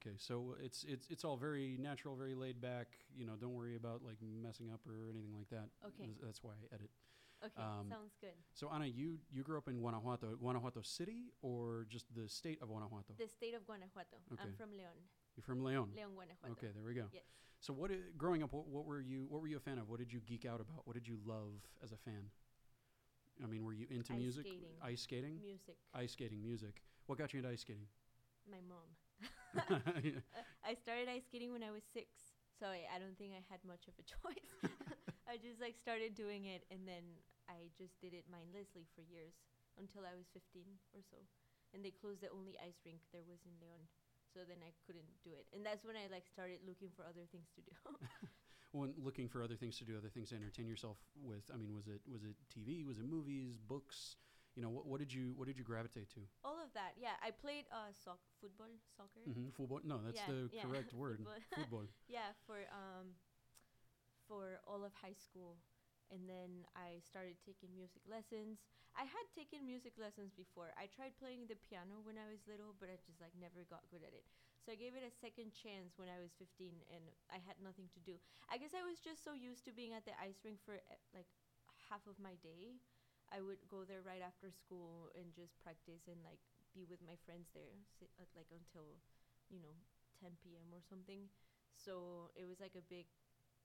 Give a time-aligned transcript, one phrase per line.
[0.00, 2.86] Okay, so it's it's it's all very natural, very laid back.
[3.16, 5.68] You know, don't worry about like messing up or anything like that.
[5.84, 6.06] Okay.
[6.06, 6.90] That's- That's why I edit.
[7.44, 8.34] Okay, Um, sounds good.
[8.54, 12.68] So Anna, you you grew up in Guanajuato, Guanajuato City, or just the state of
[12.68, 13.14] Guanajuato?
[13.16, 14.16] The state of Guanajuato.
[14.32, 14.42] Okay.
[14.42, 14.98] I'm from León.
[15.36, 15.88] You're from León.
[15.94, 16.52] León, Guanajuato.
[16.52, 17.06] Okay, there we go.
[17.12, 17.22] Yes.
[17.60, 19.88] So what i- growing up, what, what were you what were you a fan of?
[19.88, 20.84] What did you geek out about?
[20.86, 22.30] What did you love as a fan?
[23.42, 24.46] I mean, were you into Ice music?
[24.46, 24.74] skating.
[24.82, 25.40] Ice skating.
[25.40, 25.76] Music.
[25.94, 26.82] Ice skating, music.
[27.06, 27.86] What got you into ice skating?
[28.50, 28.88] My mom.
[30.68, 33.62] I started ice skating when I was six, so I, I don't think I had
[33.66, 34.52] much of a choice.
[35.28, 37.04] I just like started doing it, and then
[37.48, 39.34] I just did it mindlessly for years
[39.76, 41.18] until I was 15 or so,
[41.72, 43.84] and they closed the only ice rink there was in Leon.
[44.36, 47.24] So then I couldn't do it, and that's when I like started looking for other
[47.32, 47.72] things to do.
[48.76, 51.48] when looking for other things to do, other things to entertain yourself with.
[51.52, 52.84] I mean, was it was it TV?
[52.84, 53.56] Was it movies?
[53.56, 54.16] Books?
[54.58, 56.20] You know, what, what did you what did you gravitate to?
[56.42, 57.14] All of that, yeah.
[57.22, 59.22] I played uh, soc- football, soccer.
[59.22, 59.54] Mm-hmm.
[59.54, 59.86] Football?
[59.86, 60.66] No, that's Yeah, the yeah.
[60.66, 61.22] correct word.
[61.22, 61.38] Football.
[61.62, 61.86] Football.
[62.10, 63.14] Yeah, for um,
[64.26, 65.62] for all of high school,
[66.10, 68.66] and then I started taking music lessons.
[68.98, 70.74] I had taken music lessons before.
[70.74, 73.86] I tried playing the piano when I was little, but I just like never got
[73.94, 74.26] good at it.
[74.66, 77.86] So I gave it a second chance when I was 15, and I had nothing
[77.94, 78.18] to do.
[78.50, 80.98] I guess I was just so used to being at the ice rink for eh,
[81.14, 81.30] like
[81.88, 82.82] half of my day.
[83.28, 86.40] I would go there right after school and just practice and like
[86.72, 87.76] be with my friends there,
[88.20, 88.96] uh, like until,
[89.52, 89.76] you know,
[90.20, 90.68] 10 p.m.
[90.72, 91.28] or something.
[91.76, 93.06] So it was like a big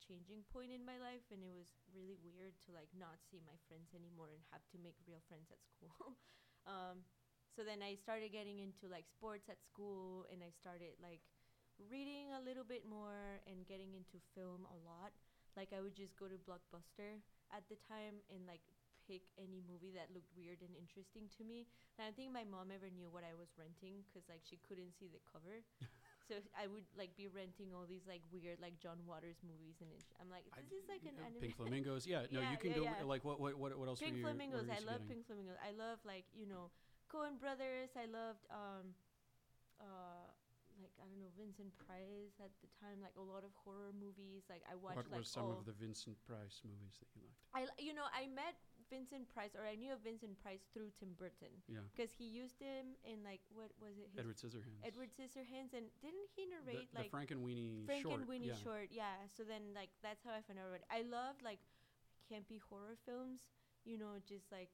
[0.00, 3.56] changing point in my life and it was really weird to like not see my
[3.70, 6.18] friends anymore and have to make real friends at school.
[6.70, 7.02] um,
[7.54, 11.22] so then I started getting into like sports at school and I started like
[11.90, 15.14] reading a little bit more and getting into film a lot.
[15.56, 17.22] Like I would just go to Blockbuster
[17.54, 18.62] at the time and like
[19.06, 21.68] pick any movie that looked weird and interesting to me.
[21.96, 24.56] And I don't think my mom ever knew what I was renting because like she
[24.64, 25.60] couldn't see the cover.
[26.28, 29.92] so I would like be renting all these like weird like John Waters movies and
[29.92, 31.40] it, I'm like I- this is like an anime.
[31.44, 32.08] Pink Flamingos.
[32.08, 33.04] Yeah, no, Yeah, you can yeah, go yeah.
[33.04, 34.00] like what what what what else?
[34.00, 34.66] Pink were you, Flamingos.
[34.72, 35.20] I love getting?
[35.20, 35.60] Pink Flamingos.
[35.60, 36.72] I love like you know
[37.12, 37.92] Coen Brothers.
[37.94, 38.96] I loved um,
[39.80, 40.26] uh,
[40.82, 42.98] like I don't know Vincent Price at the time.
[43.04, 44.48] Like a lot of horror movies.
[44.50, 47.44] Like I watched What like were some of the Vincent Price movies that you liked?
[47.54, 48.58] I you know I met
[48.90, 52.60] Vincent Price or I knew of Vincent Price through Tim Burton Yeah, because he used
[52.60, 54.10] him in like what was it?
[54.12, 54.80] His Edward Scissorhands.
[54.84, 58.20] Edward Scissorhands and didn't he narrate the like Frankenweenie Frank short.
[58.20, 58.64] and Winnie yeah.
[58.64, 59.24] short, yeah.
[59.30, 60.88] So then like that's how I found out about it.
[60.92, 61.60] I loved like
[62.30, 63.40] campy horror films,
[63.84, 64.70] you know, just like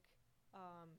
[0.53, 0.95] um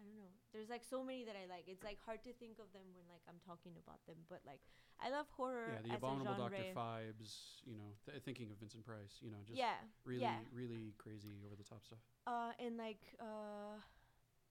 [0.00, 0.32] I don't know.
[0.52, 1.68] There's like so many that I like.
[1.68, 4.60] It's like hard to think of them when like I'm talking about them, but like
[4.96, 6.34] I love horror Yeah, the Abominable.
[6.36, 7.60] Doctor Phibes.
[7.68, 9.20] You know, th- thinking of Vincent Price.
[9.20, 10.40] You know, just yeah, really yeah.
[10.52, 12.00] really crazy over the top stuff.
[12.26, 13.76] uh and like uh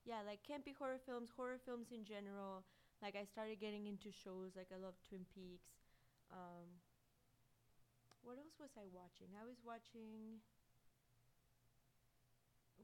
[0.04, 2.64] yeah like campy horror films horror films in general
[3.02, 5.70] like i started getting into shows like i love twin peaks
[6.32, 6.80] um
[8.22, 10.40] what else was i watching i was watching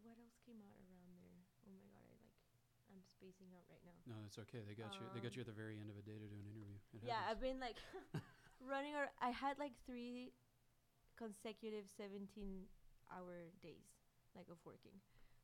[0.04, 2.36] what else came out around there oh my god i like
[2.92, 4.62] i'm spacing out right now No, that's okay.
[4.62, 5.06] They got you.
[5.10, 6.78] They got you Um, at the very end of a day to do an interview.
[6.94, 7.30] It yeah happens.
[7.30, 7.76] i've been like
[8.60, 10.32] running or i had like three
[11.16, 12.66] consecutive 17
[13.12, 13.88] hour days
[14.36, 14.98] like of working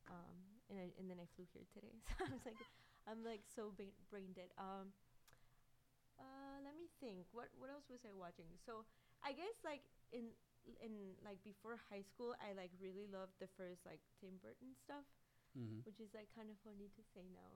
[0.09, 0.37] um
[0.71, 2.61] and I, and then i flew here today so i was like
[3.09, 4.93] i'm like so ba- brain dead um
[6.21, 8.85] uh let me think what what else was i watching so
[9.25, 9.83] i guess like
[10.13, 10.31] in
[10.79, 15.07] in like before high school i like really loved the first like tim burton stuff
[15.57, 15.83] Mhm.
[15.85, 17.53] which is like kind of funny to say now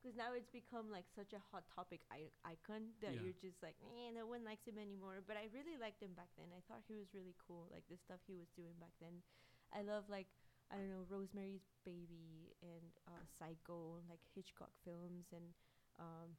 [0.00, 3.20] because now it's become like such a hot topic I- icon that Yeah.
[3.20, 6.30] you're just like eh, no one likes him anymore but i really liked him back
[6.36, 9.22] then i thought he was really cool like the stuff he was doing back then
[9.72, 10.28] i love like
[10.72, 15.52] i don't know rosemary's baby and uh, psycho like hitchcock films and
[15.98, 16.36] um,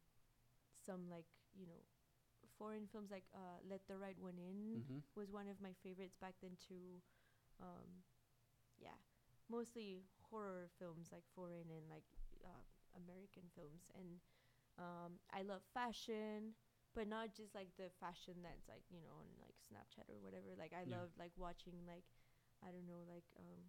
[0.85, 1.25] some like
[1.55, 1.81] you know
[2.57, 5.03] foreign films like uh, let the right one in Mhm.
[5.15, 7.01] was one of my favorites back then too.
[7.59, 8.03] Um,
[8.79, 8.97] yeah,
[9.49, 12.07] mostly horror films like foreign and like
[12.45, 12.63] uh,
[12.97, 14.19] American films, and
[14.79, 16.55] um, I love fashion,
[16.95, 20.55] but not just like the fashion that's like you know on like Snapchat or whatever.
[20.57, 20.97] Like I Yeah.
[20.97, 22.05] loved like watching like
[22.65, 23.61] I don't know like um,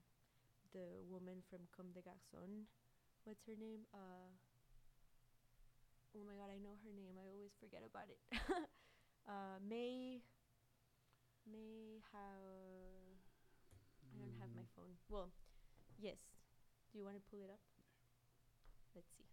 [0.72, 2.68] the woman from Comme des Garçons.
[3.24, 3.86] What's her name?
[3.94, 4.30] Uh,
[6.16, 7.16] oh my god, I know her name.
[7.18, 8.20] I always forget about it.
[9.28, 10.22] uh, May.
[11.46, 12.40] May how?
[14.14, 14.96] I don't have my Mm, phone.
[15.08, 15.32] Well,
[15.98, 16.18] yes.
[16.92, 17.60] Do you want to pull it up?
[18.94, 19.24] Let's see.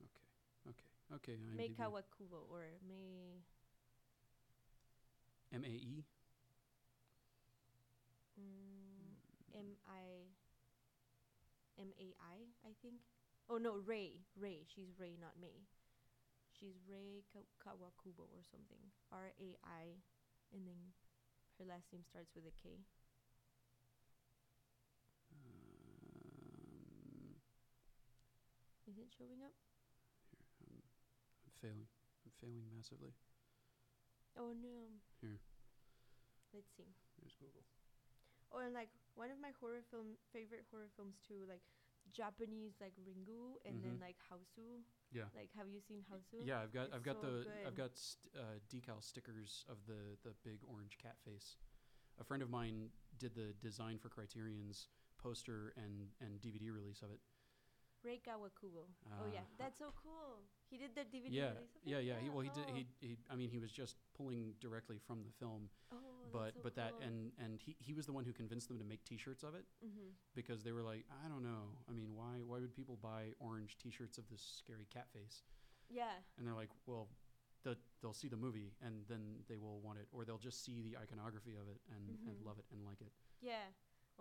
[0.00, 0.24] Okay.
[0.72, 0.88] Okay.
[1.14, 1.36] Okay.
[1.36, 1.76] IMDb.
[1.76, 3.44] Kawakubo or May.
[5.52, 6.04] M A E.
[8.40, 9.12] Mm,
[9.54, 10.24] M I.
[11.78, 12.94] M A I, I think.
[13.50, 14.24] Oh no, Rei.
[14.36, 14.64] Rei.
[14.74, 15.66] She's Rei, not May.
[16.52, 18.80] she's Rei Ka- Kawakubo or something.
[19.10, 19.98] R A I,
[20.54, 20.94] and then
[21.58, 22.80] her last name starts with a K.
[28.92, 29.56] Is it showing up?
[30.36, 30.84] here, I'm,
[31.48, 31.88] I'm failing.
[32.28, 33.16] I'm failing massively.
[34.36, 34.92] Oh no.
[35.24, 35.40] Here.
[36.52, 36.92] Let's see.
[37.16, 37.64] There's Google.
[38.52, 41.64] Or like one of my horror film favorite horror films too, like
[42.12, 44.04] Japanese like Ringu and then Mhm.
[44.04, 44.84] like Hausu.
[45.08, 45.32] Yeah.
[45.32, 46.44] Like have you seen Hausu?
[46.44, 47.64] Yeah, I've got It's I've got so the good.
[47.66, 51.56] I've got st- uh, decal stickers of the the big orange cat face.
[52.20, 57.08] A friend of mine did the design for Criterion's poster and and DVD release of
[57.10, 57.20] it.
[58.04, 58.84] Rei Kawakubo.
[59.20, 60.42] oh yeah, Uh, that's so cool.
[60.70, 62.14] He did the DVD yeah, release yeah, yeah.
[62.22, 62.64] He, well, he did.
[62.68, 62.74] oh.
[62.74, 63.16] He, he.
[63.30, 65.96] I mean, he was just pulling directly from the film, Oh,
[66.32, 68.84] but so but that and and he he was the one who convinced them to
[68.84, 70.12] make T-shirts of it Mhm.
[70.34, 71.76] because they were like, I don't know.
[71.88, 75.42] I mean, why why would people buy orange T-shirts of this scary cat face?
[75.90, 76.16] Yeah.
[76.38, 77.08] And they're like, well,
[77.64, 80.80] the, they'll see the movie and then they will want it, or they'll just see
[80.80, 82.46] the iconography of it and, and Mhm.
[82.46, 83.12] love it and like it.
[83.42, 83.68] Yeah.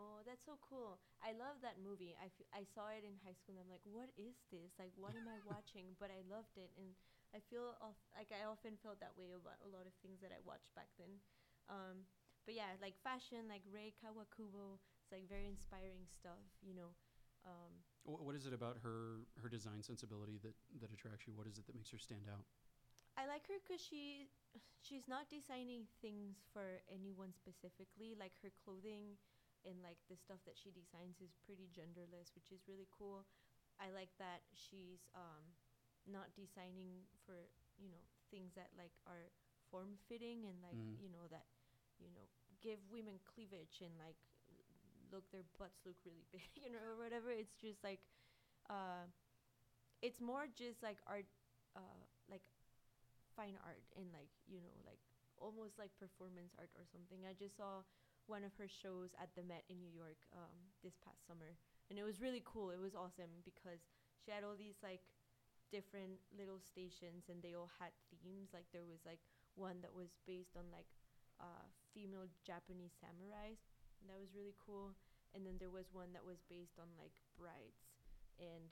[0.01, 0.97] Oh, that's so cool.
[1.21, 2.17] I love that movie.
[2.17, 4.73] I, f- I saw it in high school and I'm like, what is this?
[4.81, 5.93] Like, what am I watching?
[6.01, 6.73] But I loved it.
[6.73, 6.97] And
[7.37, 10.33] I feel of- like I often felt that way about a lot of things that
[10.33, 11.21] I watched back then.
[11.69, 12.09] Um,
[12.49, 16.97] but yeah, like fashion, like Rei Kawakubo, it's like very inspiring stuff, you know.
[17.45, 21.33] Um, Wh- what is it about her her design sensibility that that attracts you?
[21.37, 22.45] What is it that makes her stand out?
[23.17, 24.27] I like her because she
[24.81, 28.15] she's not designing things for anyone specifically.
[28.17, 29.17] Like her clothing
[29.65, 33.25] and like the stuff that she designs is pretty genderless, which is really cool.
[33.79, 35.43] I like that she's um,
[36.05, 37.49] not designing for
[37.81, 39.31] you know things that like are
[39.71, 40.99] form fitting and like Mhm.
[40.99, 41.47] you know that
[41.99, 42.27] you know
[42.61, 44.17] give women cleavage and like
[45.11, 47.99] look their butts look really big you know or whatever it's just like
[48.69, 49.05] uh
[50.01, 51.25] it's more just like art
[51.75, 52.43] uh like
[53.35, 54.99] fine art and like you know like
[55.39, 57.81] almost like performance art or something i just saw
[58.31, 61.59] one of her shows at the met in new york um this past summer.
[61.91, 62.71] And it was really cool.
[62.71, 63.83] It was awesome because
[64.23, 65.03] she had all these like
[65.67, 68.55] different little stations and they all had themes.
[68.55, 69.19] Like there was like
[69.59, 70.87] one that was based on like
[71.43, 73.59] uh female japanese samurais
[73.99, 74.95] and that was really cool.
[75.35, 77.83] And then there was one that was based on like brides.
[78.39, 78.71] And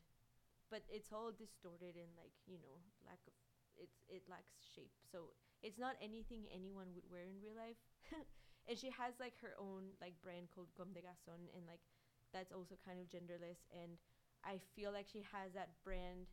[0.71, 3.35] but it's all distorted and like you know lack of
[3.75, 4.95] it's it lacks shape.
[5.11, 7.79] So it's not anything anyone would wear in real life
[8.69, 11.81] and she has like her own like brand called Comme des Garçons and like
[12.30, 13.98] that's also kind of genderless and
[14.45, 16.30] I feel like she has that brand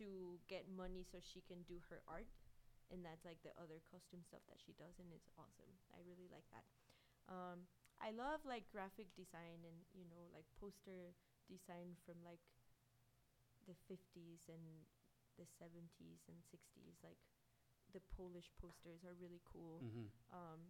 [0.00, 2.32] to get money so she can do her art
[2.88, 5.70] and that's like the other costume stuff that she does and it's awesome.
[5.94, 6.66] I really like that.
[7.30, 7.68] Um,
[8.02, 11.12] I love like graphic design and you know like poster
[11.46, 12.40] design from like
[13.68, 14.88] the 50s and
[15.36, 17.20] the 70s and 60s like
[17.92, 19.82] the Polish posters are really cool.
[19.82, 20.08] Mm-hmm.
[20.32, 20.60] um,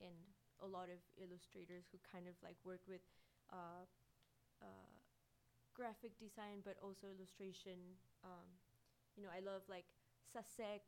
[0.00, 0.14] and
[0.62, 3.02] a lot of illustrators who kind of like work with
[3.52, 3.84] uh,
[4.62, 4.90] uh,
[5.74, 8.46] graphic design but also illustration um,
[9.16, 9.86] you know I love like
[10.30, 10.86] Sasek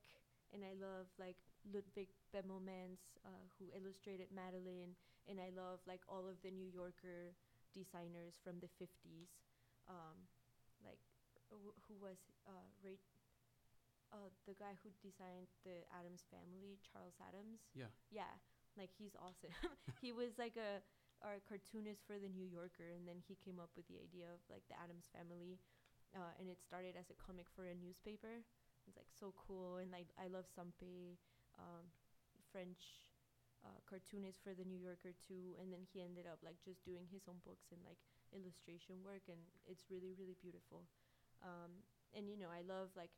[0.54, 1.36] and I love like
[1.66, 4.94] Ludwig Bemelmans uh, who illustrated Madeline
[5.26, 7.34] and I love like all of the New Yorker
[7.74, 9.30] designers from the 50s
[9.90, 10.16] um,
[10.86, 11.02] like
[11.50, 12.98] wh- who was uh, Ray
[14.14, 17.90] uh, the guy who designed the Addams family Charles Addams Yeah.
[18.10, 18.38] yeah
[18.78, 19.52] like he's awesome.
[20.00, 20.82] He was like a
[21.24, 24.44] a cartoonist for the New Yorker and then he came up with the idea of
[24.52, 25.56] like the Addams family
[26.12, 28.44] uh, and it started as a comic for a newspaper.
[28.86, 31.16] It's like so cool and like I love Sempé
[31.56, 31.88] um,
[32.52, 33.08] French
[33.64, 37.08] uh, cartoonist for the New Yorker too and then he ended up like just doing
[37.10, 37.98] his own books and like
[38.36, 40.84] illustration work and it's really really beautiful.
[41.40, 41.82] Um,
[42.14, 43.12] and you know I love like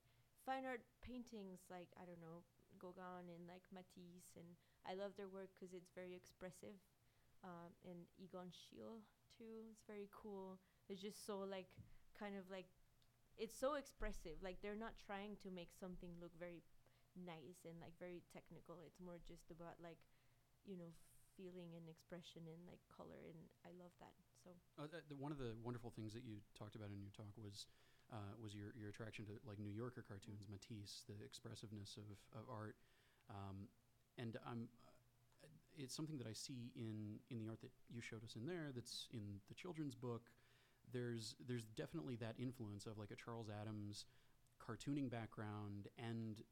[0.47, 2.47] fine art paintings like I don't know
[2.79, 4.57] Gauguin and like Matisse and
[4.87, 6.79] I love their work because it's very expressive
[7.45, 9.03] um, and Egon Schiele
[9.37, 9.71] too.
[9.71, 10.59] It's very cool.
[10.89, 11.71] It's just so like
[12.19, 12.71] kind of like
[13.39, 14.43] it's so expressive.
[14.43, 16.63] Like they're not trying to make something look very
[17.15, 18.83] nice and like very technical.
[18.83, 20.01] It's more just about like
[20.67, 20.91] you know
[21.39, 24.11] feeling and expression and like color and I love that
[24.43, 24.51] so.
[24.75, 27.31] Uh, uh, the, one of the wonderful things that you talked about in your talk
[27.39, 27.71] was
[28.13, 32.45] uh, was your, your attraction to like New Yorker cartoons, Matisse, the expressiveness of, of
[32.49, 32.77] art,
[33.31, 33.69] um,
[34.17, 34.69] and I'm.
[35.45, 38.47] Uh, it's something that I see in in the art that you showed us in
[38.47, 38.73] there.
[38.75, 40.31] That's in the children's book.
[40.93, 44.07] There's there's definitely that influence of like a Charles Addams
[44.59, 46.43] cartooning background and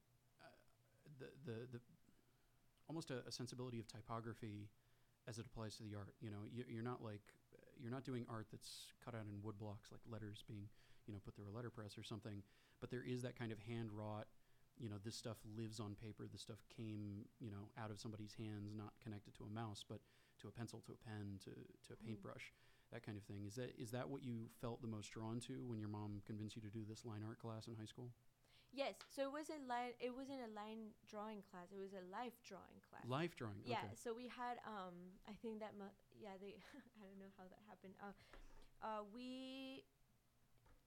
[0.40, 0.52] uh,
[1.18, 1.80] the the the
[2.88, 4.68] almost a, a sensibility of typography
[5.28, 6.14] as it applies to the art.
[6.20, 7.22] You know, you, you're not like
[7.80, 10.68] you're not doing art that's cut out in wood blocks like letters being
[11.06, 12.42] you know put through a letterpress or something
[12.80, 14.26] but there is that kind of hand wrought
[14.78, 18.34] you know this stuff lives on paper this stuff came you know out of somebody's
[18.34, 20.00] hands not connected to a mouse but
[20.40, 21.50] to a pencil to a pen to,
[21.86, 22.06] to a Mhm.
[22.06, 22.52] paintbrush
[22.92, 25.64] that kind of thing is that is that what you felt the most drawn to
[25.66, 28.12] when your mom convinced you to do this line art class in high school
[28.72, 29.94] Yes, so it wasn't line.
[30.00, 31.70] It wasn't a line drawing class.
[31.72, 33.06] It was a life drawing class.
[33.08, 36.58] life drawing Yeah, okay so we had um I think that mu- yeah, they
[37.00, 37.94] I don't know how that happened.
[38.02, 38.12] Uh
[38.84, 39.84] uh we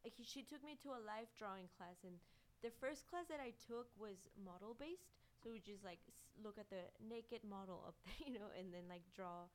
[0.04, 2.16] he, she took me to a life drawing class and
[2.64, 5.12] the first class that I took was model based.
[5.40, 8.72] So we just like s- look at the naked model up there, you know, and
[8.74, 9.48] then like draw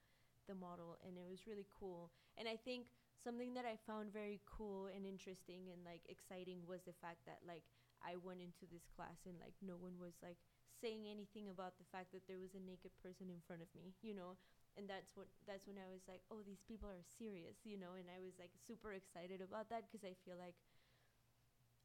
[0.49, 2.11] the model and it was really cool.
[2.37, 2.89] And I think
[3.23, 7.41] something that I found very cool and interesting and like exciting was the fact that
[7.45, 7.65] like
[8.05, 10.37] I went into this class and like no one was like
[10.81, 13.97] saying anything about the fact that there was a naked person in front of me,
[14.05, 14.37] you know.
[14.75, 17.95] And that's what that's when I was like, oh, these people are serious, you know.
[17.95, 20.59] And I was like super excited about that because I feel like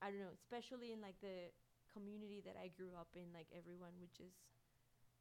[0.02, 1.54] I don't know, especially in like the
[1.94, 4.42] community that I grew up in, like everyone would just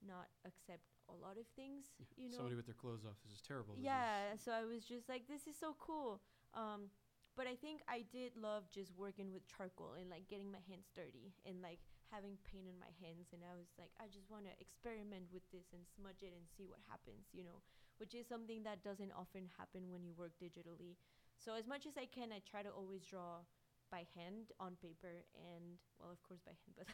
[0.00, 2.36] not accept a lot of things, you know.
[2.38, 5.08] somebody with their clothes off this is terrible This is- Yeah, so I was just
[5.08, 6.22] like, this is so cool.
[6.54, 6.88] Um,
[7.34, 10.86] but I think I did love just working with charcoal and like getting my hands
[10.94, 13.30] dirty and like having paint in my hands.
[13.32, 16.46] And I was like, I just want to experiment with this and smudge it and
[16.48, 17.60] see what happens, you know,
[18.00, 20.96] which is something that doesn't often happen when you work digitally.
[21.38, 23.44] So as much as I can, I try to always draw
[23.90, 26.88] by hand on paper and well, of course by hand, but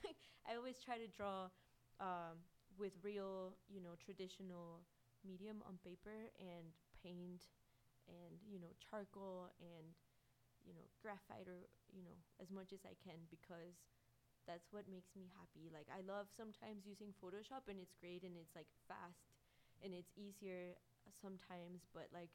[0.46, 1.50] I always try to draw
[2.00, 2.38] um,
[2.78, 4.82] with real, you know, traditional
[5.26, 6.68] medium on paper and
[7.02, 7.48] paint
[8.08, 9.96] and you know charcoal and
[10.64, 13.76] you know graphite or you know as much as I can because
[14.46, 15.72] that's what makes me happy.
[15.72, 19.32] Like I love sometimes using Photoshop and it's great and it's like fast
[19.82, 20.76] and it's easier
[21.20, 22.32] sometimes but like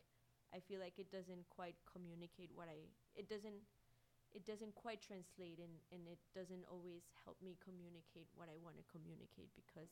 [0.53, 3.65] I feel like it doesn't quite communicate what I it doesn't
[4.29, 8.77] it doesn't quite translate and, and it doesn't always help me communicate what I want
[8.77, 9.89] to communicate because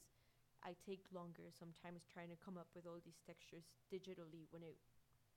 [0.62, 4.78] I take longer sometimes trying to come up with all these textures digitally when it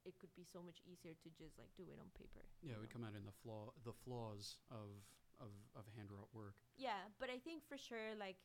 [0.05, 2.45] it could be so much easier to just like do it on paper.
[2.65, 2.97] yeah it would know?
[3.01, 5.01] come out in the flaw the flaws of
[5.41, 8.37] of of hand wrought work Yeah, but I think for sure like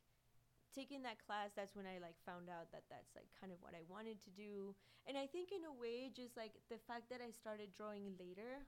[0.73, 3.71] taking that class that's when I like found out that that's like kind of what
[3.71, 4.75] I wanted to do.
[5.07, 8.65] And I think in a way just like the fact that I started drawing later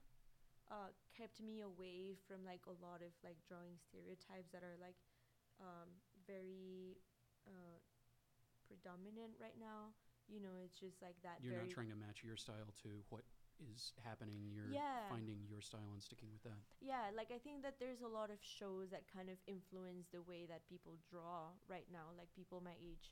[0.72, 5.00] uh kept me away from like a lot of like drawing stereotypes that are like
[5.60, 5.88] um
[6.28, 7.00] very
[7.48, 7.80] uh
[8.68, 9.96] predominant right now.
[10.28, 13.24] You know, it's just like that you're not trying to match your style to what
[13.60, 15.10] is happening you're Yeah.
[15.10, 18.30] finding your style and sticking with that Yeah, like I think that there's a lot
[18.30, 22.62] of shows that kind of influence the way that people draw right now, like people
[22.62, 23.10] my age.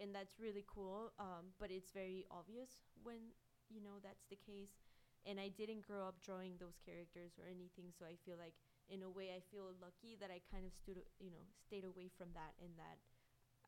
[0.00, 1.12] And that's really cool.
[1.20, 3.36] Um, but it's very obvious when,
[3.68, 4.80] you know, that's the case.
[5.28, 8.56] And I didn't grow up drawing those characters or anything, so I feel like
[8.90, 12.10] in a way I feel lucky that I kind of stood, you know, stayed away
[12.10, 12.98] from that and that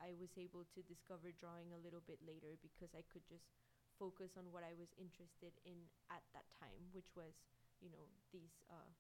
[0.00, 3.47] I was able to discover drawing a little bit later because I could just
[3.98, 5.78] focus on what I was interested in
[6.10, 7.34] at that time, which was,
[7.80, 8.90] you know, these uh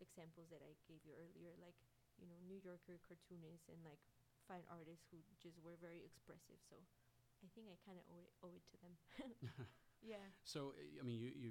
[0.00, 1.76] examples that I gave you earlier, like
[2.16, 4.00] you know New Yorker cartoonists and like
[4.48, 6.58] fine artists who just were very expressive.
[6.68, 6.80] So
[7.44, 8.94] I think I kind of owe it, owe it to them.
[10.12, 10.24] yeah.
[10.44, 11.50] So I mean, you you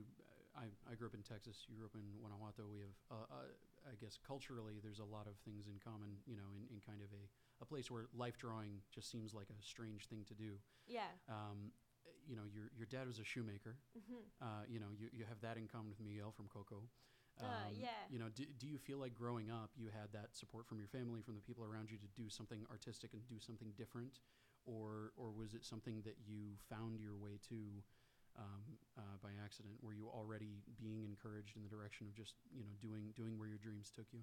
[0.57, 1.65] I I grew up in Texas.
[1.69, 2.65] You grew up in Guanajuato.
[2.69, 3.49] We have uh, uh,
[3.87, 6.21] I guess culturally, there's a lot of things in common.
[6.25, 7.25] You know, in, in kind of a
[7.61, 10.57] a place where life drawing just seems like a strange thing to do.
[10.87, 11.11] Yeah.
[11.27, 11.71] Um,
[12.29, 13.77] you know, your your dad was a shoemaker.
[13.93, 16.83] hmm Uh, you know, you, you have that in common with Miguel from Coco.
[17.41, 18.07] Um, Uh, yeah.
[18.09, 20.87] You know, do, do you feel like growing up you had that support from your
[20.87, 24.19] family, from the people around you to do something artistic and do something different,
[24.65, 27.57] or or was it something that you found your way to
[28.37, 29.75] um, uh, by accident?
[29.81, 33.47] Were you already being encouraged in the direction of just you know doing doing where
[33.49, 34.21] your dreams took you?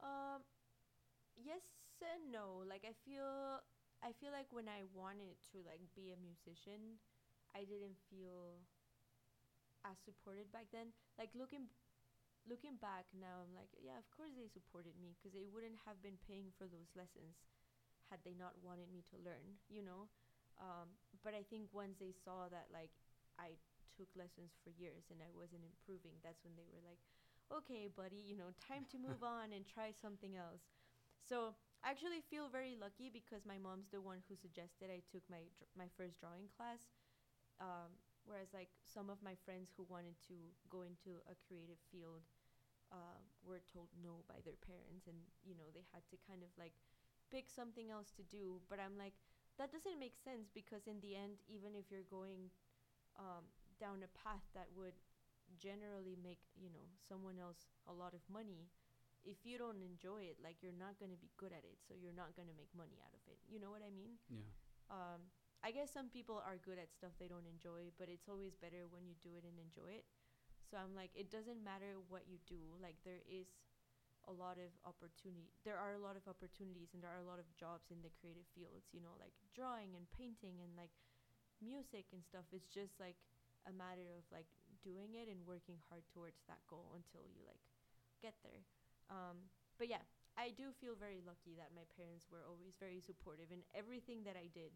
[0.00, 0.42] Um,
[1.36, 1.62] yes
[2.02, 2.62] and no.
[2.68, 3.60] Like I feel,
[4.02, 7.00] I feel like when I wanted to like be a musician,
[7.54, 8.64] I didn't feel
[9.84, 10.92] as supported back then.
[11.18, 11.68] Like looking,
[12.48, 16.00] looking back now, I'm like, yeah, of course they supported me because they wouldn't have
[16.04, 17.36] been paying for those lessons
[18.10, 19.60] had they not wanted me to learn.
[19.70, 20.10] You know.
[20.60, 20.92] Um,
[21.24, 22.92] but I think once they saw that like
[23.40, 23.56] I
[23.96, 27.00] took lessons for years and I wasn't improving, that's when they were like,
[27.50, 30.68] okay, buddy, you know, time to move on and try something else.
[31.24, 35.24] So I actually feel very lucky because my mom's the one who suggested I took
[35.32, 36.92] my my first drawing class.
[37.60, 37.96] Um,
[38.28, 40.36] whereas like some of my friends who wanted to
[40.68, 42.24] go into a creative field
[42.92, 46.52] uh, were told no by their parents, and you know they had to kind of
[46.60, 46.76] like
[47.32, 48.60] pick something else to do.
[48.68, 49.16] But I'm like,
[49.56, 52.52] that doesn't make sense because in the end, even if you're going
[53.18, 53.48] um,
[53.80, 54.96] down a path that would
[55.58, 58.70] generally make you know someone else a lot of money
[59.24, 61.92] if you don't enjoy it like you're not going to be good at it so
[61.96, 64.48] you're not going to make money out of it you know what i mean Yeah.
[64.90, 65.20] um,
[65.60, 68.88] I guess some people are good at stuff they don't enjoy, but it's always better
[68.88, 70.08] when you do it and enjoy it.
[70.72, 72.80] So I'm like, it doesn't matter what you do.
[72.80, 73.44] Like there is
[74.24, 75.52] a lot of opportunity.
[75.68, 78.08] There are a lot of opportunities and there are a lot of jobs in the
[78.08, 78.88] creative fields.
[78.96, 80.96] You know, like drawing and painting and like
[81.60, 82.48] music and stuff.
[82.56, 83.20] It's just like
[83.68, 84.48] a matter of like
[84.80, 87.60] doing it and working hard towards that goal until you like
[88.24, 88.64] get there.
[89.10, 90.02] Um, but yeah,
[90.38, 94.38] I do feel very lucky that my parents were always very supportive in everything that
[94.38, 94.72] I did.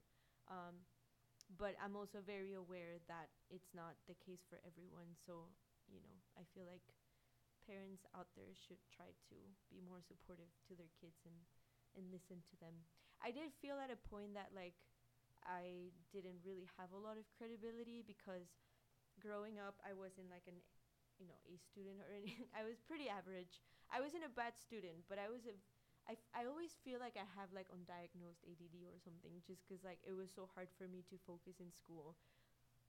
[0.51, 0.85] Um,
[1.61, 5.15] but I'm also very aware that it's not the case for everyone.
[5.25, 5.53] So,
[5.87, 6.83] you know, I feel like
[7.69, 9.37] parents out there should try to
[9.73, 11.37] be more supportive to their kids and,
[11.97, 12.75] and listen to them.
[13.25, 14.77] I did feel at a point that, like,
[15.45, 18.49] I didn't really have a lot of credibility because
[19.21, 20.57] growing up, I wasn't like an,
[21.21, 22.49] you know, A student or anything.
[22.57, 23.61] I was pretty average.
[23.95, 25.55] I wasn't a bad student, but I was a
[26.05, 30.05] I, I always feel like I have like undiagnosed ADD or something just because like
[30.05, 32.13] it was so hard for me to focus in school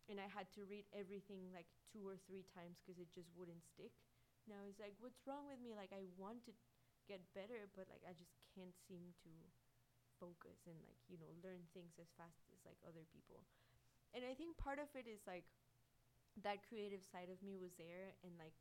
[0.09, 3.63] and I had to read everything like two or three times because it just wouldn't
[3.65, 3.93] stick.
[4.45, 5.73] Now I was like, what's wrong with me?
[5.73, 6.53] Like I want to
[7.09, 9.33] get better, but like I just can't seem to
[10.21, 13.43] focus and like you know learn things as fast as like other people.
[14.15, 15.45] And I think part of it is like
[16.43, 18.55] that creative side of me was there and like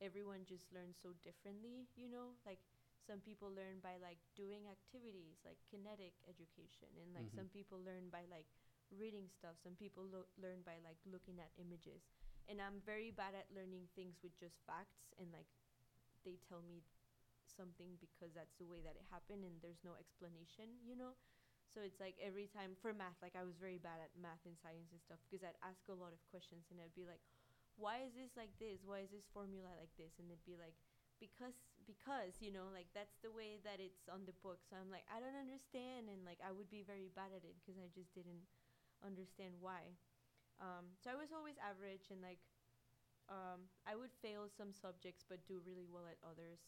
[0.00, 2.36] everyone just learns so differently, you know?
[2.46, 2.60] Like
[3.06, 7.32] some people learn by like doing activities like kinetic education and like Mhm.
[7.32, 8.44] some people learn by like
[8.92, 12.04] reading stuff some people lo- learn by like looking at images
[12.50, 15.48] and i'm very bad at learning things with just facts and like
[16.24, 16.82] they tell me
[17.46, 21.16] something because that's the way that it happened and there's no explanation you know
[21.70, 24.56] so it's like every time for math like i was very bad at math and
[24.60, 27.22] science and stuff because i'd ask a lot of questions and i'd be like
[27.80, 28.84] why is this like this?
[28.84, 30.12] Why is this formula like this?
[30.20, 30.76] And it'd be like
[31.18, 31.56] because
[31.88, 34.60] because you know like that's the way that it's on the book.
[34.68, 36.12] So i'm like i don't understand.
[36.12, 38.44] And like i would be very bad at it because i just didn't
[39.00, 39.96] understand why.
[40.60, 42.40] Um, so i was always average and like
[43.32, 46.60] um, i would fail some subjects but do really well at others.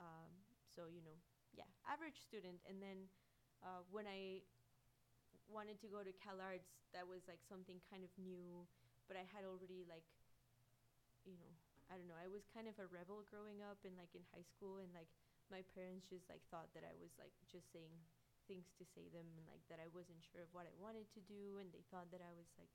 [0.00, 0.32] Um,
[0.64, 1.18] so you know
[1.52, 2.64] yeah average student.
[2.68, 3.08] And then
[3.64, 4.40] uh, when i
[5.50, 8.62] wanted to go to CalArts that was like something kind of new
[9.10, 10.06] but i had already like
[11.24, 11.54] you know
[11.90, 12.14] I don't know.
[12.22, 15.10] I was kind of a rebel growing up and like in high school and like
[15.50, 17.90] my parents just like thought that I was like just saying
[18.46, 21.20] things to say them and like that I wasn't sure of what I wanted to
[21.26, 22.70] do and they thought that I was like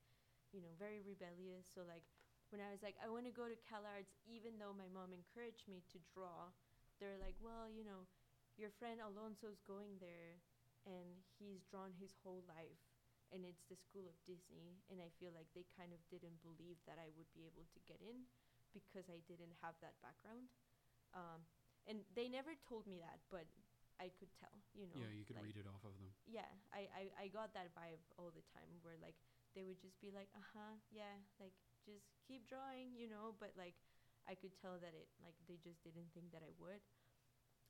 [0.51, 1.63] you know very rebellious.
[1.71, 2.03] So like
[2.51, 5.67] when I was like I want to go to CalArts even though my mom encouraged
[5.71, 6.51] me to draw,
[6.99, 8.07] they're like, "Well, you know,
[8.59, 10.39] your friend Alonso's going there
[10.87, 12.84] and he's drawn his whole life."
[13.33, 16.77] And it's the school of Disney, and I feel like they kind of didn't believe
[16.85, 18.29] that I would be able to get in
[18.71, 20.47] because I didn't have that background.
[21.15, 21.43] Um,
[21.89, 23.47] and they never told me that, but
[23.97, 24.99] I could tell, you know.
[24.99, 26.11] yeah, you could like, read it off of them.
[26.27, 29.15] Yeah, I, I, I got that vibe all the time where like
[29.55, 33.55] they would just be like, uh huh, yeah, like just keep drawing, you know, but
[33.55, 33.77] like
[34.27, 36.81] I could tell that it like they just didn't think that I would.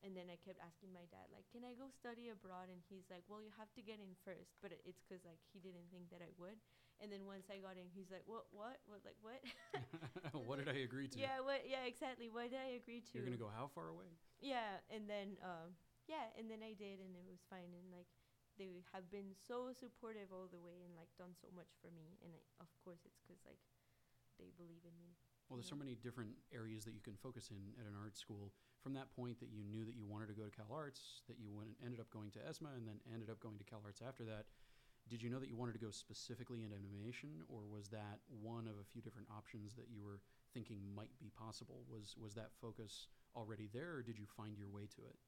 [0.06, 2.70] And then I kept asking my dad, like, can I go study abroad?
[2.70, 4.54] And he's like, well, you have to get in first.
[4.62, 6.62] But it's because, like, he didn't think that I would.
[7.02, 8.78] And then once I got in, he's like, what, what?
[8.86, 9.41] What, like, what?
[10.46, 11.18] what did I agree to?
[11.18, 11.65] Yeah, what?
[11.65, 12.30] Yeah, exactly.
[12.30, 13.18] What did I agree to?
[13.18, 14.13] You're gonna go how far away?
[14.39, 15.76] Yeah, and then um,
[16.08, 18.08] yeah, and then I did, and it was fine, and like
[18.56, 22.15] they have been so supportive all the way, and like done so much for me,
[22.24, 23.60] and I, of course it's because like
[24.39, 25.20] they believe in me.
[25.47, 28.49] Well, there's so many different areas that you can focus in at an art school.
[28.81, 31.38] From that point that you knew that you wanted to go to Cal Arts, that
[31.38, 34.01] you went, ended up going to ESMA, and then ended up going to Cal Arts
[34.01, 34.49] after that.
[35.05, 38.65] Did you know that you wanted to go specifically in animation, or was that one
[38.65, 40.17] of a few different options that you were
[40.49, 41.86] thinking might be possible?
[41.86, 43.05] Was was that focus
[43.38, 45.21] already there, or did you find your way to it?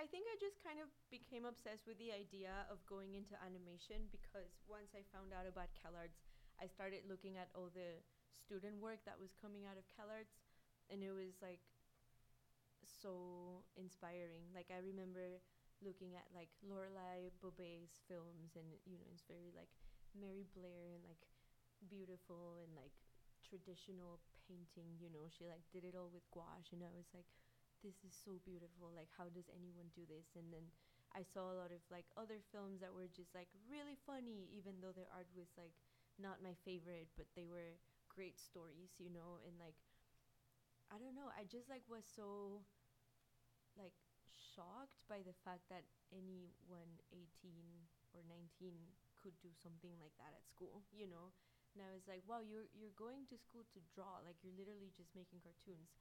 [0.00, 4.08] I think I just kind of became obsessed with the idea of going into animation
[4.08, 6.24] because once I found out about CalArts,
[6.56, 8.00] I started looking at all the
[8.38, 10.38] student work that was coming out of CalArts,
[10.90, 11.60] and it was like
[12.86, 14.50] so inspiring.
[14.54, 15.38] Like I remember
[15.84, 19.70] looking at like Lorelay Bové's films, and you know it's very like
[20.16, 21.22] Mary Blair and like
[21.86, 22.94] beautiful and like
[23.46, 24.98] traditional painting.
[24.98, 27.28] You know, she like did it all with gouache, and I was like
[27.86, 30.66] this is so beautiful like how does anyone do this and then
[31.14, 34.74] i saw a lot of like other films that were just like really funny even
[34.82, 35.70] though their art was like
[36.18, 37.78] not my favorite but they were
[38.18, 39.78] great stories you know and like
[40.90, 42.58] i don't know i just like was so
[43.78, 43.94] like
[44.34, 47.22] shocked by the fact that anyone 18
[48.10, 48.74] or 19
[49.22, 51.30] could do something like that at school you know
[51.78, 54.90] and I was like, wow, you're you're going to school to draw, like you're literally
[54.98, 55.94] just making cartoons.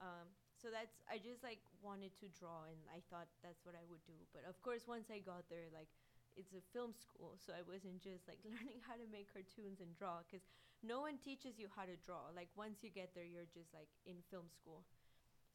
[0.00, 3.84] Um, so that's I just like wanted to draw, and I thought that's what I
[3.92, 4.16] would do.
[4.32, 5.92] But of course, once I got there, like
[6.38, 9.90] it's a film school, so I wasn't just like learning how to make cartoons and
[9.98, 10.46] draw, because
[10.86, 12.30] no one teaches you how to draw.
[12.30, 14.86] Like once you get there, you're just like in film school.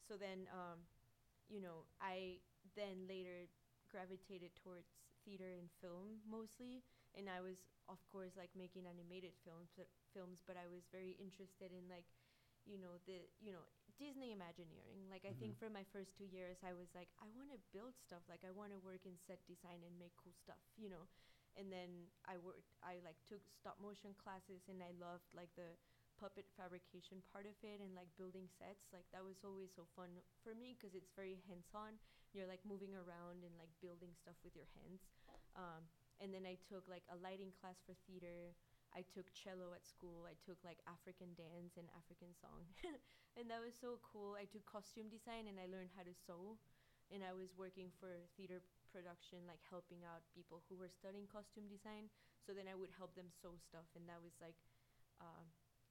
[0.04, 0.84] So then, um,
[1.48, 2.42] you know, I
[2.76, 3.48] then later
[3.90, 4.90] gravitated towards
[5.24, 6.84] theater and film mostly,
[7.16, 9.72] and I was of course like making animated films,
[10.12, 12.08] films, but I was very interested in like,
[12.68, 13.64] you know, the you know
[13.98, 15.06] Disney Imagineering.
[15.10, 15.58] Like I think Mhm.
[15.58, 18.22] for my first two years, I was like, I want to build stuff.
[18.28, 21.06] Like I want to work in set design and make cool stuff, you know.
[21.56, 22.66] And then I worked.
[22.82, 25.78] I like took stop motion classes, and I loved like the
[26.18, 28.82] puppet fabrication part of it and like building sets.
[28.92, 30.10] Like that was always so fun
[30.42, 31.98] for me because it's very hands on.
[32.34, 35.02] You're like moving around and like building stuff with your hands.
[35.54, 35.86] Um,
[36.18, 38.54] and then I took like a lighting class for theater.
[38.94, 40.26] I took cello at school.
[40.30, 42.62] I took like African dance and African song.
[43.36, 44.38] and that was so cool.
[44.38, 46.56] I took costume design and I learned how to sew.
[47.12, 48.62] And I was working for theater
[48.94, 52.06] production, like helping out people who were studying costume design.
[52.46, 54.56] So then I would help them sew stuff, and that was like,
[55.18, 55.42] uh,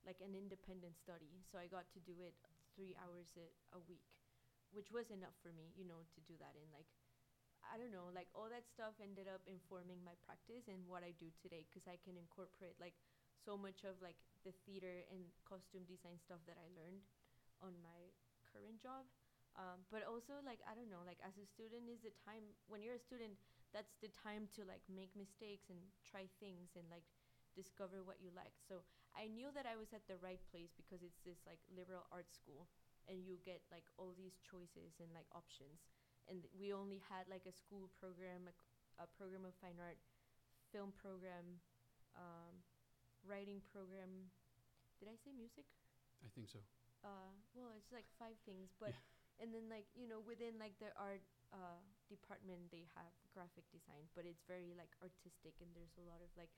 [0.06, 1.44] like an independent study.
[1.50, 2.38] So I got to do it
[2.78, 4.06] three hours a, a week,
[4.72, 6.88] which was enough for me, you know, to do that in like.
[7.66, 11.16] I don't know, like all that stuff ended up informing my practice and what I
[11.18, 12.94] do today because I can incorporate like
[13.34, 17.02] so much of like the theater and costume design stuff that I learned
[17.64, 18.12] on my
[18.46, 19.08] current job.
[19.58, 22.82] Um, but also like I don't know, like as a student is the time when
[22.82, 23.38] you're a student,
[23.74, 27.06] that's the time to like make mistakes and try things and like
[27.54, 28.54] discover what you like.
[28.66, 28.82] So
[29.14, 32.34] I knew that I was at the right place because it's this like liberal arts
[32.34, 32.66] school
[33.06, 35.93] and you get like all these choices and like options.
[36.30, 38.48] And we only had like a school program,
[39.00, 40.00] a program of fine art,
[40.72, 41.60] film program,
[42.16, 42.64] um,
[43.28, 44.32] writing program.
[45.00, 45.66] Did I say music?
[46.24, 46.60] I think so.
[47.04, 48.96] uh well it's like five things but
[49.42, 51.20] and then like you know within like the art
[51.52, 56.24] uh department they have graphic design but it's very like artistic and there's a lot
[56.24, 56.52] of like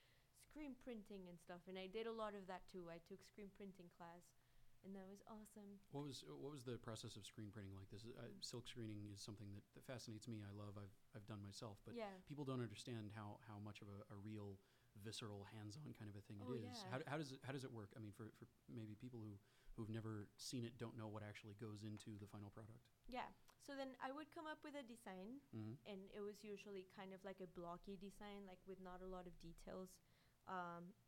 [0.45, 3.49] screen printing and stuff and i did a lot of that too i took screen
[3.57, 4.21] printing class
[4.85, 7.89] and that was awesome What was what was the process of screen printing like?
[7.89, 10.45] This is, uh, silk screening is something that, that fascinates me.
[10.45, 10.77] I love.
[10.77, 14.17] I've I've done myself, but yeah people don't understand how how much of a, a
[14.21, 14.61] real
[15.03, 16.79] visceral hands-on kind of a thing Oh, it is.
[16.79, 16.87] yeah.
[16.93, 17.91] How, how does it how does it work?
[17.97, 19.35] I mean, for, for maybe people who
[19.75, 22.79] who've never seen it don't know what actually goes into the final product.
[23.11, 23.27] yeah
[23.59, 25.75] so then i would come up with a design Mm-hmm.
[25.91, 29.27] and it was usually kind of like a blocky design like with not a lot
[29.27, 29.91] of details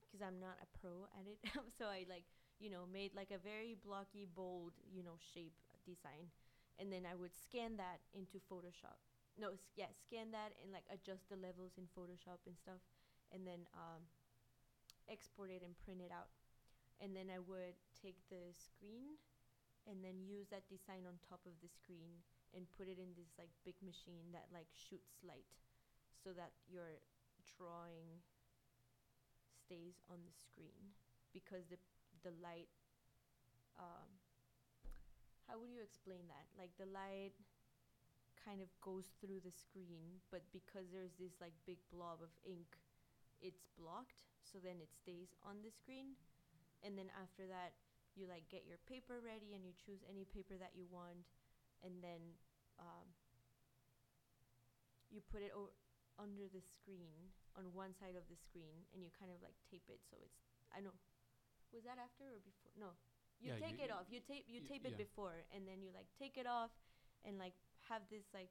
[0.03, 1.39] because i'm not a pro at it
[1.79, 2.27] so i like
[2.59, 6.29] you know made like a very blocky bold you know shape design.
[6.77, 8.97] And then i would scan that into photoshop.
[9.37, 12.81] No yeah scan that and like adjust the levels in photoshop and stuff
[13.33, 14.05] and then um,
[15.11, 16.29] export it and print it out.
[17.01, 19.17] And then i would take the screen
[19.87, 22.21] and then use that design on top of the screen
[22.55, 25.47] and put it in this like big machine that like shoots light
[26.19, 26.99] so that your
[27.55, 28.19] drawing
[29.67, 30.95] stays on the screen
[31.31, 31.79] because the
[32.27, 32.67] the light
[33.79, 34.09] um
[35.47, 36.45] how would you explain that?
[36.59, 37.31] Like the light
[38.43, 42.79] kind of goes through the screen but because there's this like big blob of ink
[43.43, 46.15] it's blocked so then it stays on the screen.
[46.83, 47.75] And then after that
[48.15, 51.27] you like get your paper ready and you choose any paper that you want
[51.83, 52.21] and then
[52.79, 53.07] um,
[55.11, 55.73] you put it o-
[56.19, 59.85] under the screen on one side of the screen and you kind of like tape
[59.89, 60.37] it so it's
[60.73, 60.93] I know
[61.73, 62.71] was that after or before?
[62.77, 62.95] No.
[63.39, 64.08] You Yeah, take you- it off.
[64.10, 65.03] You tape you y- tape it yeah.
[65.06, 66.71] before and then you like take it off
[67.23, 67.53] and like
[67.89, 68.49] have this like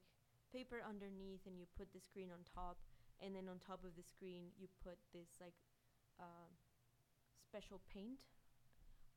[0.52, 2.78] paper underneath and you put the screen on top
[3.18, 5.56] and then on top of the screen you put this like
[6.20, 6.50] um
[7.42, 8.20] special paint.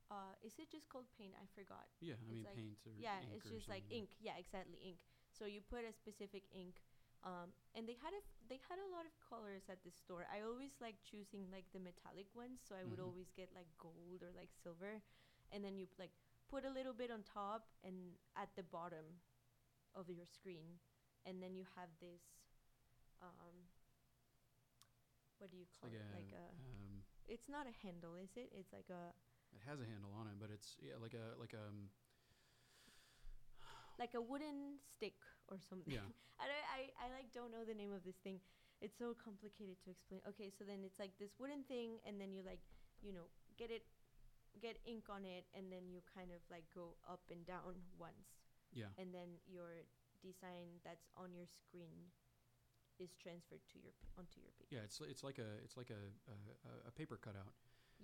[0.10, 1.34] Uh is it just called paint?
[1.38, 1.86] I forgot.
[2.02, 4.10] Yeah, I It's mean like- paint or yeah it's just like ink.
[4.20, 4.98] Yeah exactly ink.
[5.30, 6.82] So you put a specific ink
[7.24, 10.26] um, and they had a f- they had a lot of colors at the store.
[10.32, 13.02] I always like choosing like the metallic ones so i would Mhm.
[13.02, 15.02] always get like gold or like silver.
[15.52, 16.14] And then you like
[16.50, 19.22] put a little bit on top and at the bottom
[19.96, 20.80] of your screen.
[21.26, 22.22] And then you have this
[23.22, 23.68] um,
[25.38, 28.32] what do you call like it a, like a um, it's not a handle is
[28.36, 28.52] it?
[28.56, 29.14] It's like a
[29.54, 31.90] it has a handle on it, but it's yeah, like a like um
[34.00, 35.20] like a wooden stick
[35.52, 36.08] or something yeah.
[36.40, 38.40] I, don't, I I like don't know the name of this thing.
[38.80, 40.24] It's so complicated to explain.
[40.24, 42.64] Okay, so then it's like this wooden thing, and then you like,
[43.04, 43.28] you know,
[43.60, 43.84] get it,
[44.64, 48.40] get ink on it, and then you kind of like go up and down once,
[48.72, 48.88] Yeah.
[48.96, 49.84] and then your
[50.24, 52.16] design that's on your screen
[53.04, 54.72] is transferred to your p- onto your paper.
[54.72, 56.00] Yeah, it's it's like a it's like a,
[56.32, 57.52] a- a paper cutout.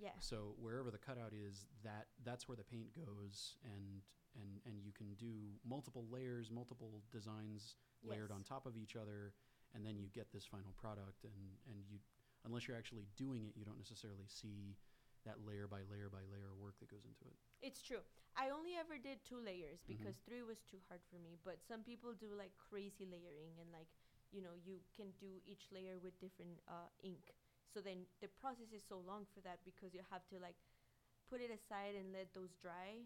[0.00, 0.10] Yeah.
[0.20, 4.02] So wherever the cutout is, that that's where the paint goes, and
[4.36, 5.32] and and you can do
[5.64, 8.36] multiple layers, multiple designs layered Yes.
[8.36, 9.32] on top of each other,
[9.74, 11.24] and then you get this final product.
[11.24, 11.98] And and you,
[12.44, 14.76] unless you're actually doing it, you don't necessarily see
[15.24, 17.38] that layer by layer by layer work that goes into it.
[17.60, 17.98] It's true.
[18.36, 19.88] I only ever did two layers Mhm.
[19.98, 21.38] because three was too hard for me.
[21.42, 23.88] But some people do like crazy layering and like
[24.30, 27.34] you know you can do each layer with different uh, ink.
[27.76, 30.56] So then the process is so long for that because you have to like
[31.28, 33.04] put it aside and let those dry,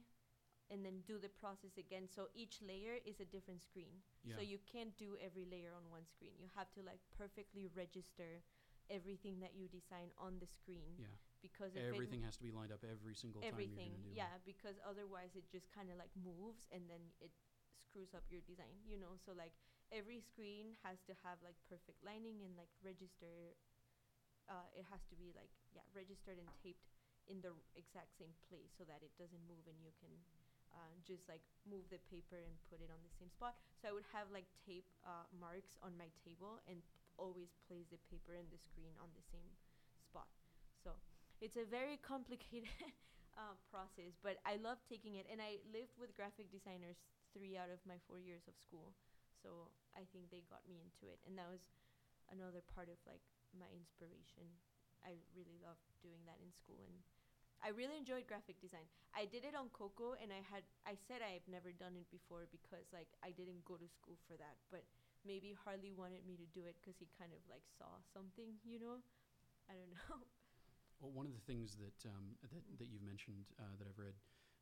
[0.71, 2.07] and then do the process again.
[2.07, 4.07] So each layer is a different screen.
[4.23, 4.39] Yeah.
[4.39, 6.39] So you can't do every layer on one screen.
[6.39, 8.47] You have to like perfectly register
[8.87, 11.11] everything that you design on the screen yeah.
[11.43, 15.39] because it Everything has to be lined up every single time everything yeah because otherwise
[15.39, 17.31] it just kind of like moves and then it
[17.79, 19.55] screws up your design you know so like
[19.95, 23.55] every screen has to have like perfect lining and like register
[24.51, 26.91] uh, it has to be like yeah registered and taped
[27.31, 30.11] in the r- exact same place so that it doesn't move and you can
[30.75, 33.93] uh, just like move the paper and put it on the same spot so i
[33.95, 36.83] would have like tape uh, marks on my table and
[37.19, 39.51] always place the paper and the screen on the same
[40.03, 40.31] spot
[40.83, 40.95] so
[41.41, 42.69] it's a very complicated
[43.41, 45.25] uh, process, but I love taking it.
[45.33, 47.01] And I lived with graphic designers
[47.33, 48.93] three out of my four years of school,
[49.41, 51.65] so I think they got me into it, and that was
[52.29, 53.25] another part of like
[53.57, 54.47] my inspiration.
[55.05, 57.01] I really loved doing that in school, and
[57.65, 58.87] I really enjoyed graphic design.
[59.17, 62.49] I did it on Coco, and I had I said I've never done it before
[62.53, 64.85] because like I didn't go to school for that, but
[65.25, 68.81] maybe Harley wanted me to do it because he kind of like saw something, you
[68.81, 69.01] know.
[69.71, 70.21] I don't know.
[71.01, 74.15] Well, one of the things that um, that that you've mentioned uh, that I've read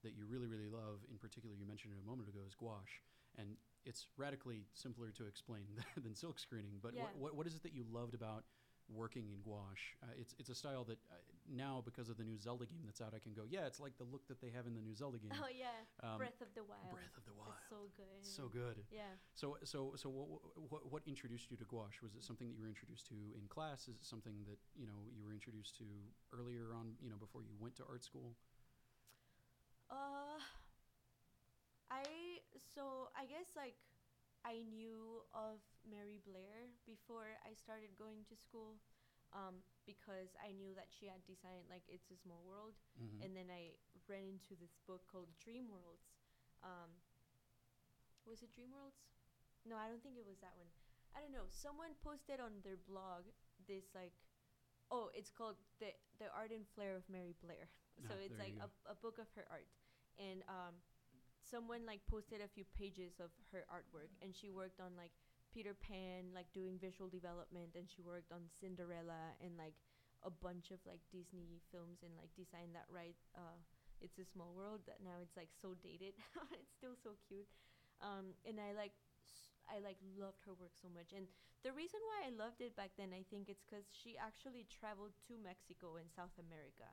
[0.07, 3.03] that you really really love, in particular, you mentioned it a moment ago, is gouache,
[3.37, 6.79] and it's radically simpler to explain than silk screening.
[6.83, 7.11] But Yeah.
[7.11, 8.44] what, what what is it that you loved about
[8.88, 9.96] working in gouache?
[10.03, 11.14] Uh, it's it's a style that uh,
[11.48, 13.96] now because of the new Zelda game that's out, I can go, yeah, it's like
[13.96, 15.33] the look that they have in the new Zelda game.
[15.40, 15.72] Oh yeah,
[16.03, 16.92] Um, Breath of the Wild.
[16.92, 17.55] Breath of the Wild.
[17.57, 18.20] It's so good.
[18.20, 18.85] so good.
[18.90, 19.09] Yeah.
[19.35, 22.01] So, so, so, what, what, what introduced you to gouache?
[22.03, 23.88] Was it something that you were introduced to in class?
[23.88, 25.87] Is it something that you know you were introduced to
[26.37, 28.37] earlier on, you know, before you went to art school?
[29.90, 30.37] Uh,
[31.90, 32.05] I
[32.74, 33.77] so I guess like
[34.49, 38.81] I knew of Mary Blair before I started going to school,
[39.37, 43.21] um, because I knew that she had designed like It's a Small World, Mm-hmm.
[43.23, 43.77] and then I
[44.09, 46.09] ran into this book called Dream Worlds.
[46.65, 46.91] Um,
[48.27, 49.01] was it Dream Worlds?
[49.67, 50.71] No, I don't think it was that one.
[51.17, 51.49] I don't know.
[51.51, 53.27] Someone posted on their blog
[53.67, 54.15] this like,
[54.91, 57.69] oh, it's called the the Art and Flair of Mary Blair.
[58.07, 59.69] so Ah, it's like a, a book of her art,
[60.19, 60.75] and um,
[61.51, 65.13] someone like posted a few pages of her artwork, and she worked on like
[65.53, 69.75] Peter Pan, like doing visual development, and she worked on Cinderella and like
[70.27, 73.17] a bunch of like Disney films and like designed that right.
[73.35, 73.59] Uh,
[74.01, 76.15] it's a small world that now it's like so dated.
[76.61, 77.49] it's still so cute,
[78.05, 78.95] um, and I like
[79.69, 81.13] I like loved her work so much.
[81.13, 81.29] And
[81.67, 85.13] the reason why I loved it back then, I think it's because she actually traveled
[85.29, 86.89] to Mexico and South America,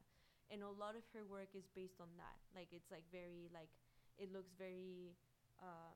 [0.50, 2.38] and a lot of her work is based on that.
[2.54, 3.72] Like it's like very like
[4.17, 5.15] it looks very,
[5.60, 5.93] uh,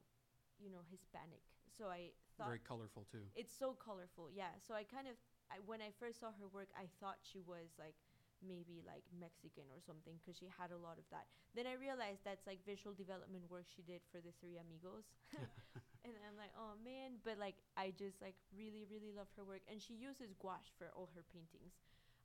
[0.59, 1.41] you know, Hispanic.
[1.77, 3.23] So I thought Very colorful too.
[3.35, 4.51] it's so colorful yeah.
[4.65, 5.15] So i kind of
[5.51, 7.95] I, when i first saw her work i thought she was like
[8.43, 11.27] maybe like mexican or something because she had a lot of that.
[11.55, 15.07] Then i realized that's like visual development work she did for the three amigos.
[16.07, 17.19] And i'm like oh man.
[17.23, 19.63] But like i just like really really love her work.
[19.67, 21.75] And she uses gouache for all her paintings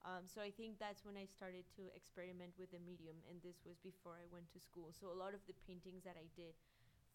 [0.05, 3.65] um, so i think that's when i started to experiment with the medium and this
[3.65, 4.93] was before i went to school.
[4.93, 6.55] So a lot of the paintings that i did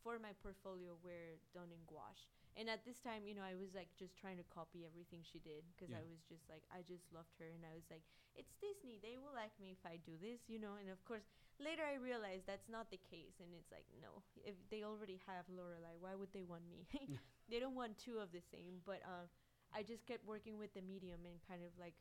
[0.03, 2.29] for my portfolio were done in gouache.
[2.55, 5.39] And at this time you know i was like just trying to copy everything she
[5.39, 8.03] did because i was just like i just loved her and i was like
[8.35, 10.75] it's disney they will like me if i do this you know?
[10.75, 11.23] And of course
[11.61, 15.47] later i realized that's not the case and it's like no if they already have
[15.47, 16.87] lorelay why would they want me?
[17.49, 19.25] They don't want two of the same but uh,
[19.73, 21.95] i just kept working with the medium and kind of like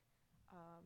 [0.53, 0.85] um,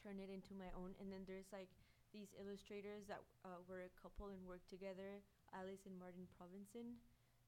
[0.00, 0.94] turn it into my own.
[1.00, 1.70] And then there's like
[2.12, 5.20] these illustrators that uh, were a couple and worked together
[5.52, 6.96] alice and martin provensen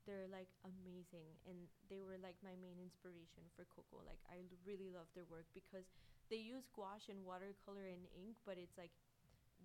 [0.08, 1.28] they're like amazing.
[1.44, 4.00] And they were like my main inspiration for coco.
[4.02, 5.84] Like i l- really love their work because
[6.32, 8.92] they use gouache and watercolor and ink but it's like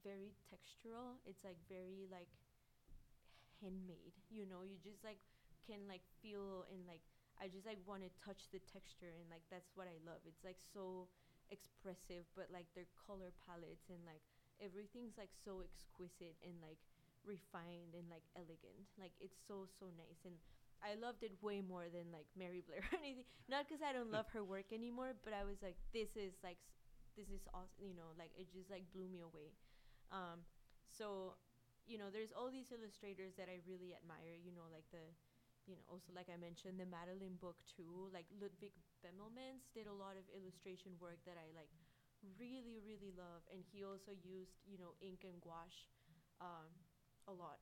[0.04, 1.20] very textural.
[1.26, 2.32] It's like very like
[3.62, 4.62] handmade you know?
[4.62, 5.20] You just like
[5.66, 7.02] can like feel and like
[7.42, 10.22] i just like want to touch the texture and like that's what i love.
[10.28, 11.08] It's like so
[11.52, 14.22] expressive but like their color palettes and like
[14.64, 16.80] everything's like so exquisite and like
[17.26, 20.38] refined and like elegant like it's so so nice and
[20.86, 24.14] i loved it way more than like mary blair or anything not because i don't
[24.14, 26.62] love her work anymore but i was like this is like
[27.16, 27.88] this is awesome.
[27.88, 29.56] You know, like it just like blew me away.
[30.12, 30.44] Um,
[30.92, 31.40] so,
[31.88, 34.36] you know, there's all these illustrators that I really admire.
[34.36, 35.04] You know, like the,
[35.66, 38.10] you know, also like I mentioned, the Madeline book too.
[38.14, 41.70] Like Ludwig Bemelmans did a lot of illustration work that I like
[42.40, 45.90] really really love, and he also used you know ink and gouache,
[46.42, 46.70] um,
[47.28, 47.62] a lot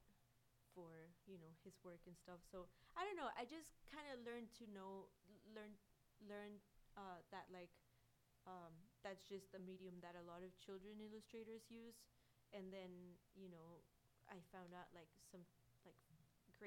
[0.75, 2.41] for you know his work and stuff.
[2.49, 3.29] So I don't know.
[3.37, 5.09] I just kind of learned to know,
[5.53, 5.73] learn,
[6.25, 6.59] learn
[6.97, 7.71] uh, that like
[8.47, 8.73] um,
[9.05, 11.97] that's just a medium that a lot of children illustrators use.
[12.53, 13.81] And then you know,
[14.29, 15.45] I found out like some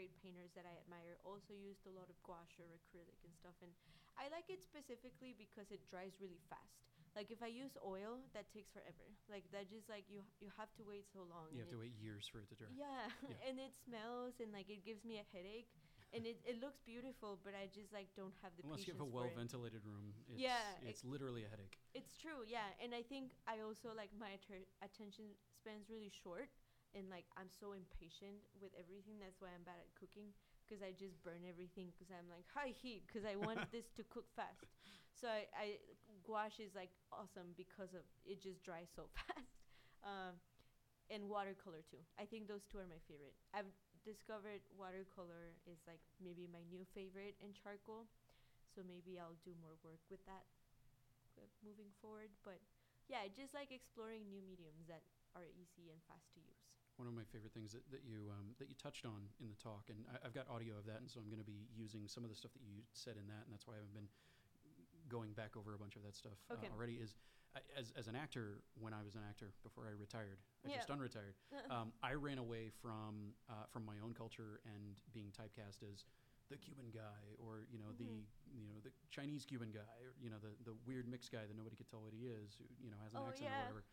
[0.05, 3.57] painters that I admire also used a lot of gouache or acrylic and stuff.
[3.65, 3.73] And
[4.21, 6.85] I like it specifically because it dries really fast.
[7.17, 9.09] Like if I use oil, that takes forever.
[9.33, 11.49] Like that just like you you have to wait so long.
[11.49, 12.69] You have to wait years for it to dry.
[12.77, 13.41] yeah, Yeah.
[13.49, 15.73] and it smells and like it gives me a headache,
[16.13, 19.01] and it, it looks beautiful, but I just like don't have the Unless you have
[19.01, 21.81] a well ventilated room, it's, Yeah, it's literally a headache.
[21.97, 26.53] It's true, yeah, and I think I also like my atter- attention span's really short,
[26.97, 29.21] and like I'm so impatient with everything.
[29.21, 30.33] That's why I'm bad at cooking
[30.65, 34.03] because I just burn everything because I'm like high heat because I want this to
[34.09, 34.65] cook fast.
[35.13, 35.67] So I, I
[36.25, 39.53] gouache is like awesome because of it just dries so fast.
[40.03, 40.35] Um,
[41.11, 42.03] and watercolor too.
[42.19, 43.37] I think those two are my favorite.
[43.55, 43.71] I've
[44.07, 48.09] discovered watercolor is like maybe my new favorite and charcoal.
[48.75, 50.45] So maybe I'll do more work with that
[51.39, 52.31] uh, moving forward.
[52.45, 52.61] But
[53.09, 55.03] yeah, just like exploring new mediums that
[55.37, 56.63] are easy and fast to use.
[56.97, 59.59] One of my favorite things that, that you um, that you touched on in the
[59.61, 62.09] talk, and I, I've got audio of that, and so I'm going to be using
[62.09, 64.09] some of the stuff that you said in that, and that's why I haven't been
[65.13, 66.67] going back over a bunch of that stuff Okay.
[66.67, 66.97] uh, already.
[66.97, 67.13] Is
[67.53, 70.81] I, as as an actor, when I was an actor before I retired, I Yeah.
[70.81, 71.37] just unretired.
[71.75, 76.09] um, I ran away from uh, from my own culture and being typecast as
[76.49, 78.01] the Cuban guy, or you know Mhm.
[78.01, 78.25] the
[78.57, 81.57] you know the Chinese Cuban guy, or you know the the weird mixed guy that
[81.61, 83.61] nobody could tell what he is, who you know has an Oh, accent yeah.
[83.61, 83.85] or whatever.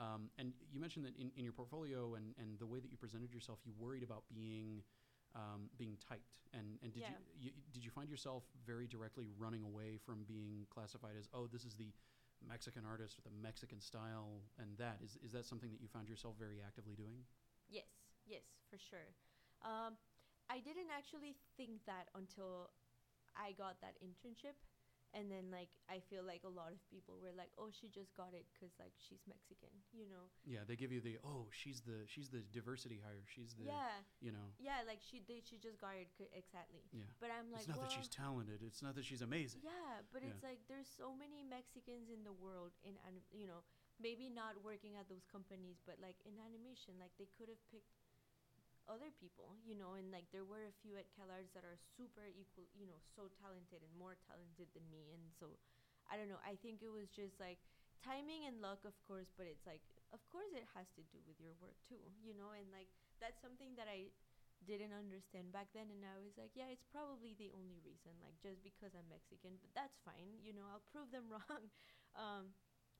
[0.00, 2.96] Um, and you mentioned that in, in your portfolio and, and the way that you
[2.96, 4.82] presented yourself, you worried about being
[5.36, 6.32] um, being typed.
[6.54, 7.10] And and did Yeah.
[7.10, 11.46] you, you did you find yourself very directly running away from being classified as oh
[11.46, 11.92] this is the
[12.46, 16.08] Mexican artist with the Mexican style and that is is that something that you found
[16.08, 17.22] yourself very actively doing?
[17.68, 17.90] Yes,
[18.26, 19.14] yes, for sure.
[19.62, 19.96] Um,
[20.48, 22.70] I didn't actually think that until
[23.36, 24.56] I got that internship,
[25.14, 28.14] and then like I feel like a lot of people were like, "Oh, she just
[28.14, 30.30] got it because like she's Mexican," you know?
[30.46, 33.26] Yeah, they give you the oh she's the she's the diversity hire.
[33.26, 35.46] She's the yeah, you know yeah, like she did.
[35.46, 36.86] She just got it c- exactly.
[36.94, 37.08] yeah.
[37.18, 38.62] But I'm like, it's not well, that she's talented.
[38.62, 39.62] It's not that she's amazing.
[39.66, 40.30] Yeah, but Yeah.
[40.30, 43.62] it's like there's so many Mexicans in the world in anim- you know,
[43.98, 47.90] maybe not working at those companies, but like in animation, like they could have picked
[48.90, 52.26] other people, you know, and like there were a few at CalArts that are super
[52.26, 55.54] equal, you know, so talented and more talented than me, and so
[56.10, 56.42] I don't know.
[56.42, 57.62] I think it was just like
[58.02, 61.38] timing and luck, of course, but it's like of course it has to do with
[61.38, 62.90] your work too, you know, and like
[63.22, 64.10] that's something that I
[64.66, 68.36] didn't understand back then and I was like, yeah, it's probably the only reason, like
[68.42, 71.64] just because I'm Mexican, but that's fine, you know, I'll prove them wrong.
[72.18, 72.44] Um,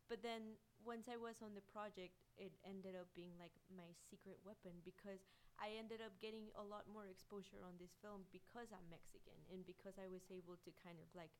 [0.08, 4.40] but then once I was on the project, it ended up being like my secret
[4.42, 5.20] weapon because
[5.60, 9.60] I ended up getting a lot more exposure on this film because I'm Mexican and
[9.68, 11.32] because I was able to kind of like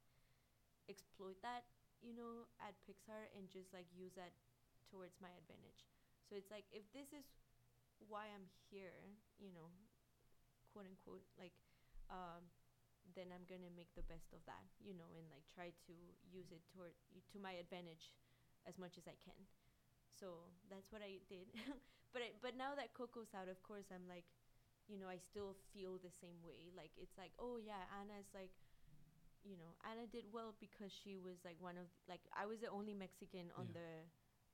[0.92, 1.64] exploit that,
[2.04, 4.36] you know, at Pixar and just like use that
[4.92, 5.88] towards my advantage.
[6.28, 7.24] So it's like if this is
[8.12, 9.72] why I'm here, you know,
[10.72, 11.56] quote unquote, like,
[12.12, 12.44] um,
[13.16, 15.94] then I'm gonna make the best of that, you know, and like try to
[16.28, 16.92] use it toward
[17.32, 18.12] to my advantage
[18.68, 19.48] as much as I can.
[20.12, 21.48] So that's what I did.
[22.12, 24.24] but I, but now that Coco's out, of course, I'm like,
[24.88, 26.70] you know, I still feel the same way.
[26.74, 28.50] Like it's like, oh yeah, Ana's like,
[29.44, 32.68] you know, Ana did well because she was like one of like I was the
[32.70, 33.80] only Mexican on Yeah.
[33.80, 33.88] the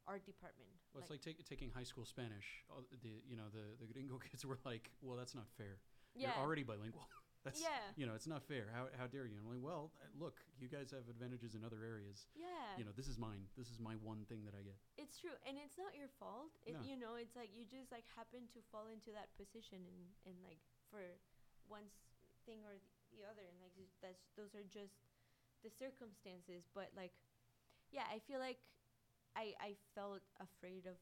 [0.06, 0.70] art department.
[0.94, 2.62] Well, it's like taking high school Spanish.
[2.70, 5.80] All the you know the the gringo kids were like, well, that's not fair.
[6.14, 7.08] yeah, You're already bilingual.
[7.46, 8.66] that's yeah, you know it's not fair.
[8.74, 9.38] How how dare you?
[9.38, 12.26] I'm like, well, uh, look, you guys have advantages in other areas.
[12.34, 12.74] yeah.
[12.74, 13.46] You know, this is mine.
[13.54, 14.76] This is my one thing that I get.
[14.98, 16.50] It's true, and it's not your fault.
[16.66, 16.82] It, No.
[16.82, 20.36] You know, it's like you just like happen to fall into that position, and and
[20.42, 20.58] like
[20.90, 21.00] for
[21.70, 21.86] one
[22.44, 24.98] thing or the, the other, and like that's those are just
[25.62, 26.66] the circumstances.
[26.74, 27.14] But like,
[27.94, 28.58] yeah, I feel like
[29.38, 30.98] I I felt afraid of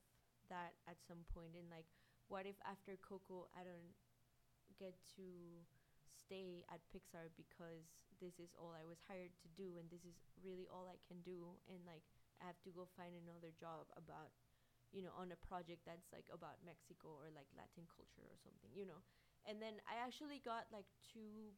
[0.52, 1.88] that at some point, and like,
[2.28, 3.92] what if after Coco I don't
[4.78, 5.24] get to
[6.26, 7.84] stay at Pixar because
[8.22, 11.20] this is all I was hired to do, and this is really all I can
[11.22, 12.04] do, and like.
[12.42, 14.34] I have to go find another job about,
[14.90, 18.70] you know, on a project that's like about Mexico or like Latin culture or something,
[18.74, 19.00] you know.
[19.46, 21.54] And then I actually got like two,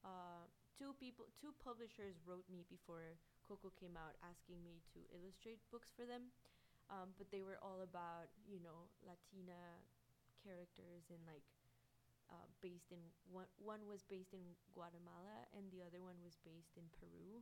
[0.00, 0.48] uh,
[0.80, 5.92] two people, two publishers wrote me before Coco came out, asking me to illustrate books
[5.92, 6.32] for them.
[6.88, 9.60] Um, but they were all about you know Latina
[10.40, 11.44] characters and like
[12.30, 16.76] uh, based in one one was based in Guatemala and the other one was based
[16.76, 17.40] in Peru.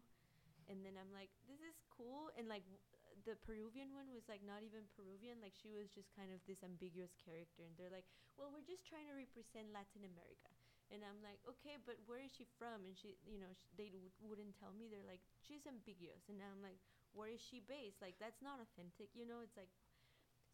[0.67, 2.31] And then I'm like, this is cool.
[2.35, 2.83] And like w-
[3.27, 5.39] the Peruvian one was like not even Peruvian.
[5.43, 7.63] Like she was just kind of this ambiguous character.
[7.67, 10.51] And they're like, well, we're just trying to represent Latin America.
[10.91, 12.87] And I'm like, okay, but where is she from?
[12.87, 14.87] And she, you know, sh- they w- wouldn't tell me.
[14.91, 16.31] They're like, she's ambiguous.
[16.31, 16.79] And I'm like,
[17.15, 17.99] where is she based?
[18.03, 19.11] Like that's not authentic.
[19.15, 19.71] You know, it's like.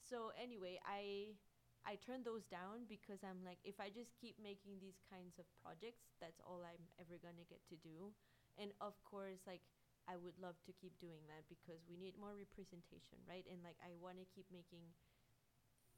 [0.03, 1.37] So anyway, I
[1.83, 5.47] I turned those down because I'm like, if I just keep making these kinds of
[5.59, 8.15] projects, that's all I'm ever gonna get to do.
[8.59, 9.63] And of course, like,
[10.07, 13.47] I would love to keep doing that because we need more representation, right?
[13.47, 14.83] And like, I want to keep making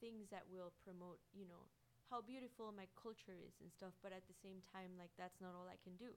[0.01, 1.68] things that will promote, you know,
[2.12, 3.97] how beautiful my culture is and stuff.
[4.05, 6.12] But at the same time, like, that's not all I can do.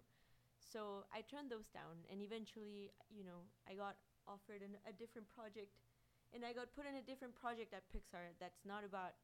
[0.60, 3.96] So I turned those down, and eventually, you know, I got
[4.28, 5.72] offered an, a different project,
[6.34, 9.16] and I got put in a different project at Pixar that's not about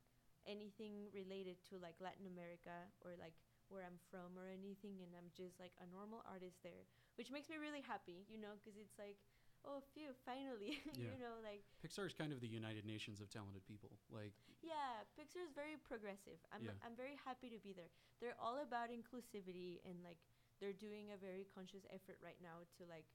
[0.47, 3.35] anything related to like Latin America or like
[3.71, 6.85] where I'm from or anything, and I'm just like a normal artist there,
[7.17, 9.17] which makes me really happy, you know, because it's like,
[9.65, 11.15] oh, phew, finally, Yeah.
[11.15, 13.95] you know, like Pixar is kind of the United Nations of talented people.
[14.11, 16.37] Like, yeah, Pixar is very progressive.
[16.51, 16.75] I'm Yeah.
[16.85, 17.89] I'm very happy to be there.
[18.19, 20.19] They're all about inclusivity and like
[20.61, 23.07] they're doing a very conscious effort right now to like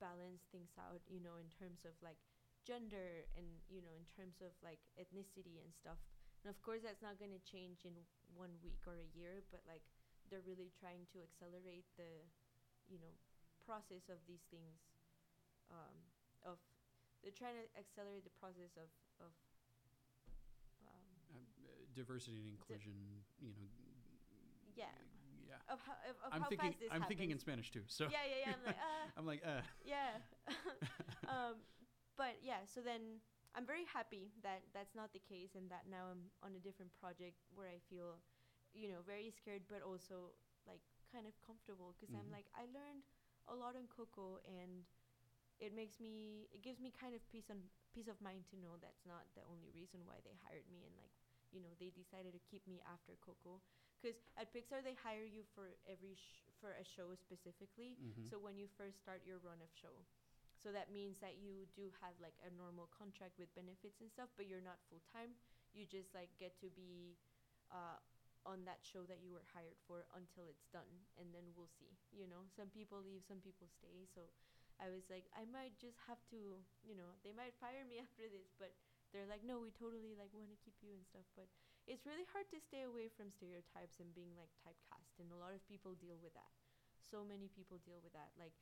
[0.00, 2.18] balance things out, you know, in terms of like
[2.66, 5.96] gender and you know in terms of like ethnicity and stuff.
[6.42, 7.94] And of course that's not going to change in
[8.34, 9.82] one week or a year, but like
[10.30, 12.22] they're really trying to accelerate the
[12.88, 13.12] you know
[13.66, 14.80] process of these things
[15.68, 15.96] um,
[16.44, 16.56] of
[17.22, 18.88] they're trying to accelerate the process of
[19.20, 19.32] of
[20.86, 22.94] um, uh, diversity and inclusion,
[23.42, 23.68] you know.
[24.76, 24.94] Yeah.
[25.48, 25.58] Yeah.
[25.72, 26.70] of how of, of I'm how thinking.
[26.70, 27.38] fast this I'm thinking in.
[27.38, 27.82] Spanish too.
[27.88, 28.54] So yeah, yeah, yeah.
[28.54, 29.62] I'm like, uh, I'm like, uh.
[29.84, 30.12] yeah.
[31.32, 31.54] um,
[32.16, 33.22] but yeah, so then
[33.56, 36.92] I'm very happy that that's not the case, and that now I'm on a different
[37.00, 38.20] project where I feel,
[38.72, 40.32] you know, very scared, but also
[40.68, 40.82] like
[41.12, 42.32] kind of comfortable because I'm Mhm.
[42.32, 43.04] like I learned
[43.50, 44.84] a lot on Coco, and
[45.60, 47.58] it makes me, it gives me kind of peace on
[47.94, 50.94] peace of mind to know that's not the only reason why they hired me, and
[51.00, 51.12] like,
[51.50, 53.60] you know, they decided to keep me after Coco.
[53.98, 57.98] Because at Pixar they hire you for every sh- for a show specifically.
[57.98, 58.28] mhm.
[58.30, 60.04] So when you first start your run of show,
[60.58, 64.28] so that means that you do have like a normal contract with benefits and stuff,
[64.34, 65.38] but you're not full time.
[65.70, 67.14] You just like get to be
[67.70, 67.98] uh,
[68.42, 71.94] on that show that you were hired for until it's done, and then we'll see.
[72.10, 74.08] You know, some people leave, some people stay.
[74.10, 74.32] So
[74.82, 78.26] I was like, I might just have to, you know, they might fire me after
[78.26, 78.74] this, but
[79.14, 81.26] they're like, no, we totally like want to keep you and stuff.
[81.38, 81.48] But
[81.88, 85.54] it's really hard to stay away from stereotypes and being like typecast, and a lot
[85.54, 86.52] of people deal with that.
[87.08, 88.36] So many people deal with that.
[88.36, 88.52] Like,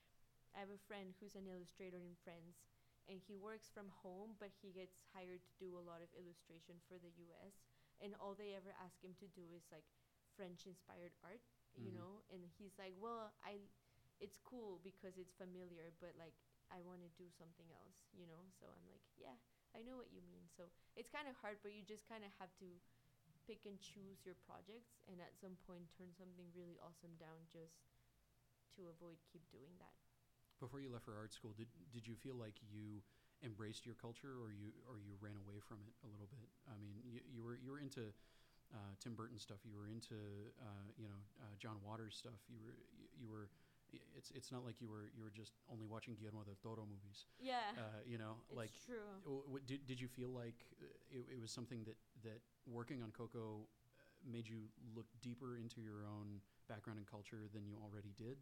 [0.56, 2.64] I have a friend who's an illustrator in France,
[3.06, 6.80] and he works from home, but he gets hired to do a lot of illustration
[6.88, 7.54] for the U.S.
[8.02, 9.86] And all they ever ask him to do is like
[10.34, 11.44] French-inspired art,
[11.78, 11.94] you Mhm.
[11.94, 12.24] know.
[12.32, 13.60] And he's like, "Well, I,
[14.20, 16.34] it's cool because it's familiar, but like
[16.72, 19.36] I want to do something else, you know." So I'm like, "Yeah,
[19.76, 22.32] I know what you mean." So it's kind of hard, but you just kind of
[22.40, 22.68] have to
[23.46, 27.80] pick and choose your projects, and at some point turn something really awesome down just
[28.76, 29.96] to avoid keep doing that.
[30.60, 33.04] Before you left for art school, did did you feel like you
[33.44, 36.48] embraced your culture, or you or you ran away from it a little bit?
[36.64, 38.08] I mean, you, you were you were into
[38.72, 39.60] uh, Tim Burton stuff.
[39.64, 40.16] You were into
[40.60, 42.40] uh, you know uh, John Waters stuff.
[42.48, 43.48] You were you, you were.
[44.16, 47.26] It's it's not like you were you were just only watching Guillermo del Toro movies.
[47.38, 49.20] Yeah, Uh, you know, it's like true.
[49.24, 53.02] w- w- did did you feel like uh, it, it was something that that working
[53.02, 57.76] on Coco uh, made you look deeper into your own background and culture than you
[57.84, 58.38] already did?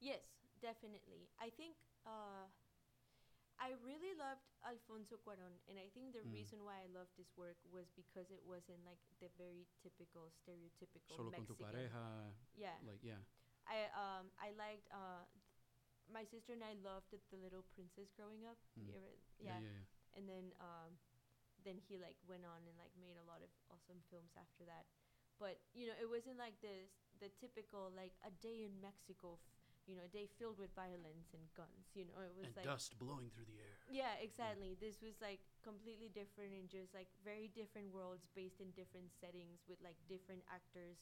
[0.00, 1.28] Yes, definitely.
[1.40, 1.76] I think
[2.06, 2.46] uh,
[3.56, 6.32] I really loved Alfonso Cuarón, and I think the Mm.
[6.32, 11.16] reason why I loved his work was because it wasn't like the very typical, stereotypical
[11.16, 11.66] Solo con tu Mexican.
[11.66, 13.20] pareja, Yeah, like yeah.
[13.66, 15.24] I um I liked uh
[16.12, 18.58] my sister and I loved the, the Little Princess growing up.
[18.78, 18.92] Mm.
[18.92, 19.60] Ever, Yeah, yeah.
[19.60, 19.84] yeah, yeah.
[20.16, 20.92] and then um
[21.64, 24.86] then he like went on and like made a lot of awesome films after that
[25.40, 26.88] but you know it wasn't like this
[27.20, 29.36] the typical like a day in mexico
[29.86, 32.66] you know a day filled with violence and guns you know it was and like
[32.66, 33.74] dust blowing through the air.
[33.90, 34.74] yeah exactly.
[34.78, 39.62] This was like completely different and just like very different worlds based in different settings
[39.70, 40.98] with like different actors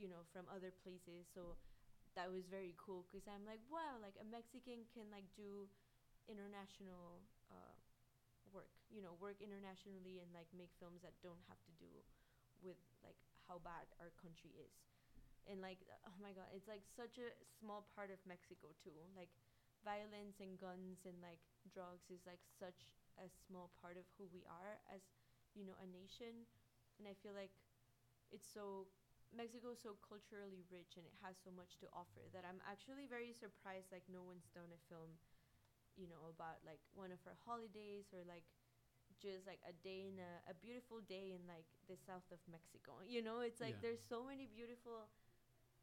[0.00, 1.28] you know from other places.
[1.28, 1.60] So
[2.16, 5.64] that was very cool because i'm like wow like a mexican can like do
[6.28, 7.76] international uh,
[8.52, 11.88] work you know work internationally and like make films that don't have to do
[12.60, 13.16] with like
[13.48, 14.91] how bad our country is
[15.50, 18.94] and like oh my god it's like such a small part of mexico too.
[19.16, 19.30] Like
[19.82, 21.42] violence and guns and like
[21.74, 22.86] drugs is like such
[23.18, 25.02] a small part of who we are as
[25.54, 26.46] you know a nation.
[27.00, 27.50] And i feel like
[28.32, 28.88] it's so
[29.32, 33.08] mexico is so culturally rich and it has so much to offer that i'm actually
[33.08, 35.16] very surprised like no one's done a film
[35.96, 38.44] you know about like one of our holidays or like
[39.20, 42.98] just like a day in a, a beautiful day in like the south of mexico.
[43.06, 43.82] You know it's like Yeah.
[43.84, 45.06] there's so many beautiful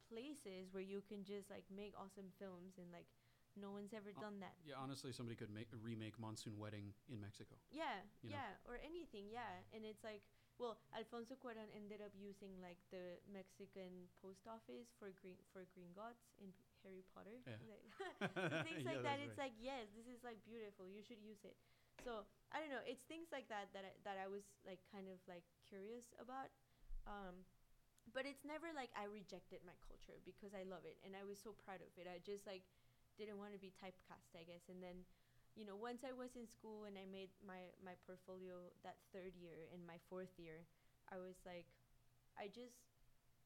[0.10, 3.06] places where you can just like make awesome films and like
[3.58, 7.22] no one's ever Uh, done that Yeah, honestly, somebody could make remake Monsoon Wedding in
[7.22, 7.56] Mexico.
[7.70, 8.38] yeah you know?
[8.38, 10.22] yeah or anything yeah and it's like
[10.62, 16.30] well alfonso cuaron ended up using like the mexican post office for green for gringotts
[16.42, 16.52] in
[16.84, 17.58] harry potter Yeah.
[17.70, 17.88] Like-
[18.52, 19.50] so things Yeah, like that it's right.
[19.50, 21.56] like yes this is like beautiful you should use it
[22.06, 25.08] so i don't know it's things like that that I, that I was like kind
[25.12, 26.52] of like curious about
[27.08, 27.44] um
[28.14, 31.38] but it's never like i rejected my culture because i love it and i was
[31.40, 32.08] so proud of it.
[32.10, 32.64] I just like
[33.20, 34.66] didn't want to be typecast i guess.
[34.72, 35.04] And then
[35.58, 39.36] you know once i was in school and i made my my portfolio that third
[39.36, 40.64] year and my fourth year
[41.12, 41.66] i was like
[42.40, 42.80] i just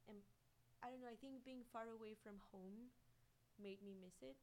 [0.09, 0.19] am
[0.83, 2.91] i don't know i think being far away from home
[3.61, 4.37] made me miss it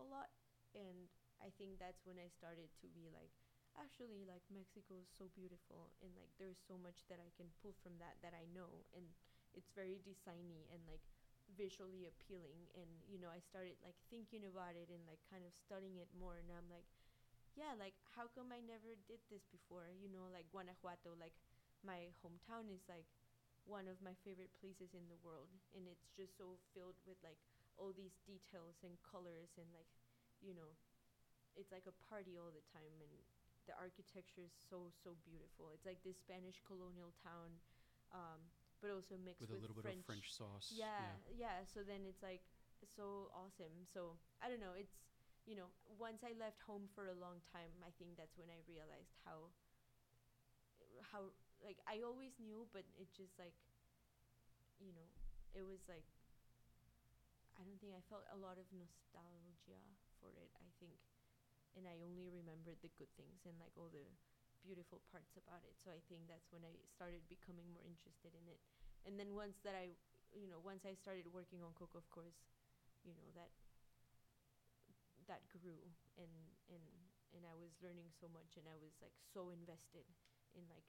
[0.00, 0.30] a lot.
[0.76, 1.08] And
[1.42, 3.32] i think that's when i started to be like
[3.76, 7.76] actually like mexico is so beautiful and like there's so much that i can pull
[7.84, 8.84] from that that i know.
[8.96, 9.06] And
[9.56, 11.02] it's very designy and like
[11.56, 12.68] visually appealing.
[12.76, 16.10] And you know i started like thinking about it and like kind of studying it
[16.14, 16.38] more.
[16.38, 16.86] And i'm like
[17.56, 19.88] yeah like how come i never did this before?
[19.96, 21.34] You know like guanajuato like
[21.84, 23.08] my hometown is like
[23.66, 25.50] one of my favorite places in the world.
[25.74, 27.40] And it's just so filled with like
[27.76, 29.90] all these details and colors and like
[30.40, 30.76] you know
[31.56, 32.94] it's like a party all the time.
[33.00, 33.12] And
[33.66, 35.72] the architecture is so so beautiful.
[35.74, 37.58] It's like this spanish colonial town
[38.14, 38.42] um,
[38.80, 40.72] but also mixed with with, a little bit of French sauce.
[40.74, 41.64] yeah, yeah.
[41.64, 42.44] So then it's like
[42.84, 43.86] so awesome.
[43.88, 44.76] So I don't know.
[44.76, 44.92] It's
[45.46, 48.58] you know, once I left home for a long time, I think that's when I
[48.66, 49.54] realized how
[51.12, 51.32] how
[51.64, 53.54] like I always knew, but it just like
[54.82, 55.08] you know,
[55.56, 56.04] it was like
[57.56, 59.80] I don't think I felt a lot of nostalgia
[60.20, 60.52] for it.
[60.60, 61.00] I think,
[61.72, 64.04] and I only remembered the good things and like all the
[64.66, 65.78] beautiful parts about it.
[65.86, 68.58] So I think that's when I started becoming more interested in it.
[69.06, 69.94] And then once that I,
[70.34, 72.34] you know, once I started working on Coco, of course,
[73.06, 73.54] you know that
[75.30, 75.78] that grew
[76.18, 76.34] and
[76.70, 76.82] and
[77.34, 80.06] and I was learning so much and I was like so invested
[80.56, 80.86] in like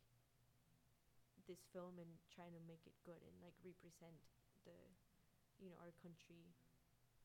[1.50, 4.18] this film and trying to make it good and like represent
[4.68, 4.76] the
[5.62, 6.54] you know our country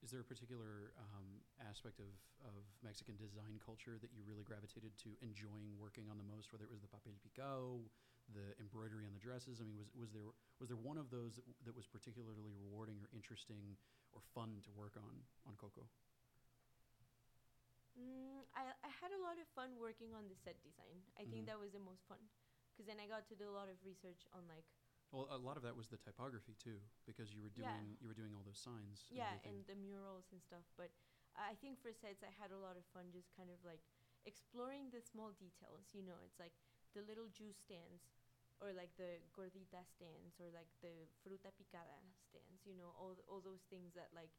[0.03, 2.11] Is there a particular um, aspect of,
[2.43, 6.51] of Mexican design culture that you really gravitated to enjoying working on the most?
[6.51, 7.87] Whether it was the papel picado,
[8.35, 9.63] the embroidery on the dresses.
[9.63, 10.27] I mean, was, was there
[10.59, 13.79] was there one of those that, that was particularly rewarding or interesting
[14.11, 15.87] or fun to work on on Coco?
[17.97, 21.05] Mm, I I had a lot of fun working on the set design.
[21.21, 21.47] I think Mhm.
[21.47, 22.21] that was the most fun,
[22.73, 24.65] because then I got to do a lot of research on like
[25.13, 28.01] Well, a lot of that was the typography too, because you were doing Yeah.
[28.01, 29.05] you were doing all those signs.
[29.13, 29.61] Yeah, everything.
[29.61, 30.65] and the murals and stuff.
[30.77, 30.91] But
[31.37, 33.85] I think for sets, I had a lot of fun just kind of like
[34.25, 35.85] exploring the small details.
[35.93, 36.57] You know, it's like
[36.97, 38.09] the little juice stands,
[38.65, 41.99] or like the gordita stands, or like the fruta picada
[42.33, 42.65] stands.
[42.65, 44.33] You know, all th- all those things that like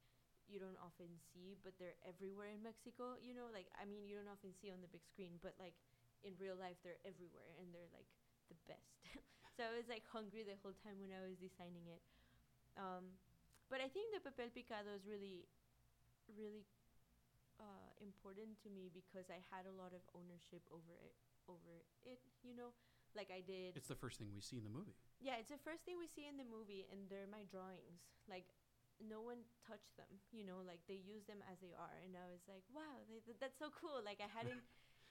[0.50, 3.14] you don't often see, but they're everywhere in Mexico.
[3.22, 5.78] You know, like I mean, you don't often see on the big screen, but like
[6.26, 8.10] in real life, they're everywhere, and they're like
[8.50, 9.06] the best.
[9.54, 12.02] so I was like hungry the whole time when I was designing it.
[12.78, 13.14] Um,
[13.70, 15.46] but I think the papel picado is really,
[16.34, 16.66] really
[17.62, 21.16] uh, important to me because I had a lot of ownership over it.
[21.46, 22.72] Over it, you know,
[23.20, 23.76] like I did.
[23.76, 24.96] it's the first thing we see in the movie.
[25.20, 28.00] Yeah, it's the first thing we see in the movie, and they're my drawings.
[28.32, 28.48] Like,
[29.04, 32.32] no one touched them, you know, like they use them as they are, and I
[32.32, 34.00] was like, wow, they, th- that's so cool.
[34.00, 34.64] Like I hadn't.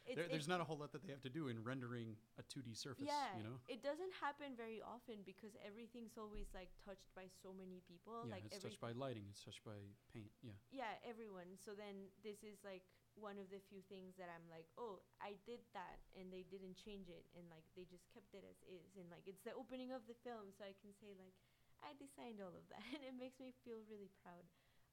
[0.07, 2.42] There, there's it's- not a whole lot that they have to do in rendering a
[2.42, 3.07] 2D surface.
[3.07, 3.57] yeah, you know.
[3.70, 8.26] it doesn't happen very often because everything's always like touched by so many people.
[8.26, 9.30] yeah, like it's every touched by lighting.
[9.30, 9.78] It's touched by
[10.11, 10.34] paint.
[10.42, 10.59] Yeah.
[10.74, 11.55] yeah, everyone.
[11.55, 12.82] So then this is like
[13.14, 16.80] one of the few things that I'm like, oh, I did that, and they didn't
[16.80, 19.92] change it, and like they just kept it as is, and like it's the opening
[19.92, 21.36] of the film, so I can say like
[21.84, 24.44] I designed all of that, and it makes me feel really proud.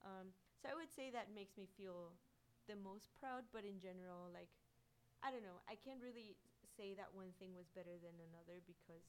[0.04, 2.16] Um, so I would say that makes me feel
[2.68, 4.52] the most proud, but in general, like
[5.24, 6.36] I don't know, I can't really
[6.78, 9.04] say that one thing was better than another because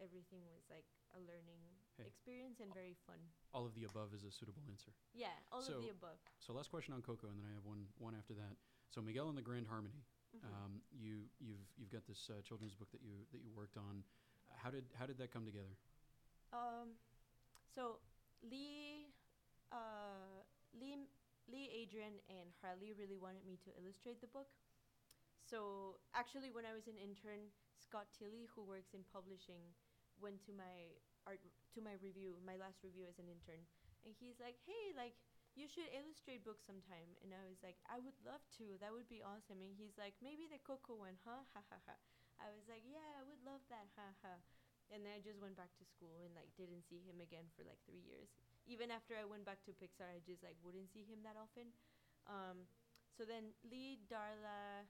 [0.00, 1.60] everything was like a learning
[2.00, 2.08] Hey.
[2.08, 3.20] experience and very fun.
[3.52, 4.92] All of the above is a suitable answer.
[5.12, 6.16] Yeah, all So- of the above.
[6.40, 8.56] So last question on Coco, and then I have one one after that.
[8.88, 10.04] So Miguel and the Grand Harmony.
[10.34, 10.44] Mhm.
[10.48, 14.02] Um, you you've you've got this uh, children's book that you that you worked on.
[14.56, 15.76] How did how did that come together?
[16.52, 16.96] Um,
[17.74, 18.00] So
[18.42, 19.12] Lee,
[19.70, 20.42] uh,
[20.72, 20.96] Lee,
[21.50, 24.50] Lee, Adrian, and Harley really wanted me to illustrate the book.
[25.42, 29.74] So actually, when I was an intern, Scott Tilley, who works in publishing,
[30.22, 30.94] went to my
[31.26, 31.42] art
[31.74, 33.62] to my review, my last review as an intern,
[34.06, 35.18] and he's like, "Hey, like."
[35.52, 37.12] You should illustrate books sometime.
[37.20, 38.80] And I was like, I would love to.
[38.80, 39.60] That would be awesome.
[39.60, 41.44] And he's like, maybe the Coco one, huh?
[41.52, 41.96] Ha ha ha.
[42.40, 43.92] I was like, yeah, I would love that.
[44.00, 44.40] Ha ha.
[44.88, 47.64] And then I just went back to school and like didn't see him again for
[47.68, 48.32] like three years.
[48.66, 51.74] Even after I went back to Pixar, I just like wouldn't see him that often.
[52.30, 52.64] Um,
[53.18, 54.86] so then Lee, Darla,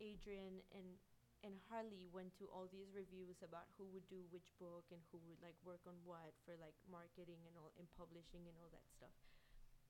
[0.00, 0.98] Adrian, and
[1.44, 5.20] and Harley went to all these reviews about who would do which book and who
[5.28, 8.86] would like work on what for like marketing and all and publishing and all that
[8.96, 9.12] stuff.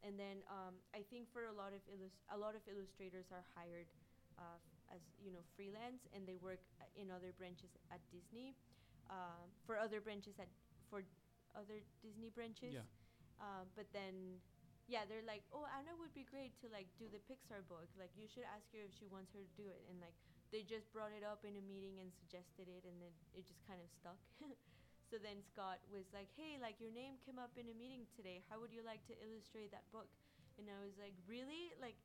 [0.03, 1.81] And then um, I think for a lot of
[2.35, 3.87] a lot of illustrators are hired
[4.37, 4.59] uh,
[4.91, 8.59] as you know freelance and they work uh, in other branches at Disney
[9.09, 10.51] um, for other branches at
[10.91, 11.07] for
[11.55, 12.79] other Disney branches.
[12.79, 12.87] Yeah.
[13.41, 14.39] Uh, but then,
[14.87, 17.89] yeah, they're like, oh, Ana would be great to like do the Pixar book.
[17.99, 19.83] Like, you should ask her if she wants her to do it.
[19.91, 20.15] And like,
[20.55, 23.59] they just brought it up in a meeting and suggested it, and then it just
[23.67, 24.21] kind of stuck.
[25.11, 28.47] so then Scott was like, hey, like your name came up in a meeting today.
[28.47, 30.07] How would you like to illustrate that book?
[30.55, 31.75] And I was like, really?
[31.83, 31.99] Like,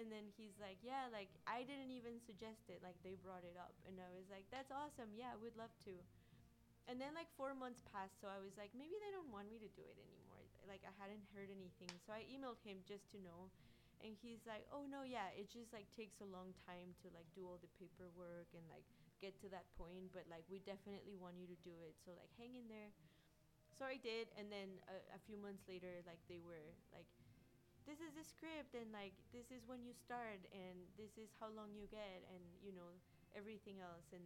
[0.00, 2.80] and then he's like, yeah, like I didn't even suggest it.
[2.80, 5.12] Like they brought it up, and I was like, that's awesome.
[5.12, 5.94] Yeah, I would love to.
[6.84, 9.56] And then like four months passed, so I was like, maybe they don't want me
[9.56, 10.44] to do it anymore.
[10.68, 13.48] Like I hadn't heard anything, so I emailed him just to know,
[14.04, 17.24] and he's like, oh no, yeah, it just like takes a long time to like
[17.32, 18.84] do all the paperwork and like
[19.24, 21.96] get to that point, but like we definitely want you to do it.
[22.04, 22.92] So like hang in there.
[23.74, 27.08] So I did, and then a, a few months later, like they were like,
[27.88, 31.48] this is the script, and like this is when you start, and this is how
[31.52, 32.92] long you get, and you know
[33.32, 34.24] everything else, and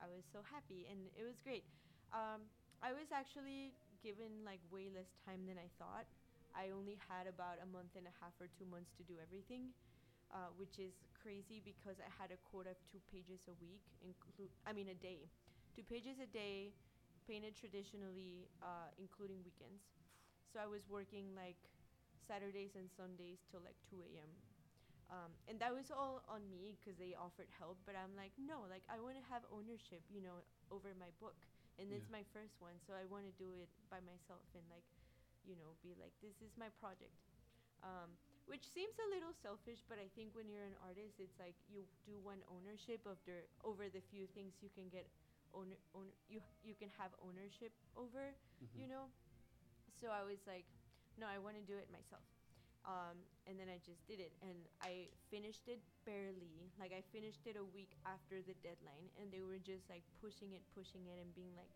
[0.00, 1.68] I was so happy, and it was great.
[2.12, 2.48] Um,
[2.80, 6.06] I was actually given like way less time than I thought.
[6.56, 9.74] I only had about a month and a half or two months to do everything,
[10.32, 14.50] uh, which is crazy because I had a quota of two pages a week, include
[14.66, 15.28] I mean a day,
[15.76, 16.72] two pages a day,
[17.28, 19.84] painted traditionally, uh, including weekends.
[20.52, 21.60] So I was working like
[22.26, 24.30] Saturdays and Sundays till like 2 a.m.
[25.08, 27.80] Um, and that was all on me because they offered help.
[27.88, 31.36] But I'm like, no, like I want to have ownership, you know, over my book
[31.78, 32.12] and it's Yeah.
[32.12, 34.84] my first one so i want to do it by myself and like
[35.44, 37.14] you know be like this is my project
[37.82, 38.16] um,
[38.46, 41.84] which seems a little selfish but i think when you're an artist it's like you
[42.06, 45.08] do want ownership of the over the few things you can get
[45.54, 48.82] own, own you you can have ownership over Mhm.
[48.82, 49.08] you know
[50.00, 50.66] so i was like
[51.18, 52.24] no i want to do it myself
[52.86, 54.32] um, and then i just did it.
[54.42, 56.70] And i finished it barely.
[56.78, 60.52] Like i finished it a week after the deadline and they were just like pushing
[60.54, 61.70] it pushing it and being like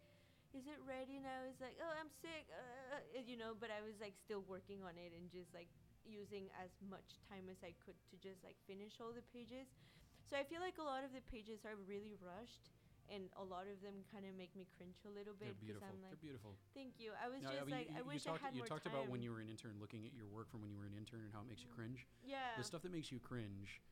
[0.52, 2.46] is it ready and i was like oh i'm sick.
[2.52, 5.68] Uh, uh," you know but i was like still working on it and just like
[6.04, 9.70] using as much time as i could to just like finish all the pages.
[10.28, 12.70] So i feel like a lot of the pages are really rushed
[13.12, 15.52] and a lot of them kind of make me cringe a little bit.
[15.52, 15.92] They're beautiful.
[15.92, 16.56] i'm like They're beautiful.
[16.72, 18.56] thank you i was No, just mean, like you, i you wish talked, i had
[18.56, 20.72] you talked time about when you were an intern, looking at your work from when
[20.72, 22.08] you were an intern and how it makes you cringe.
[22.24, 23.82] yeah The stuff that makes you cringe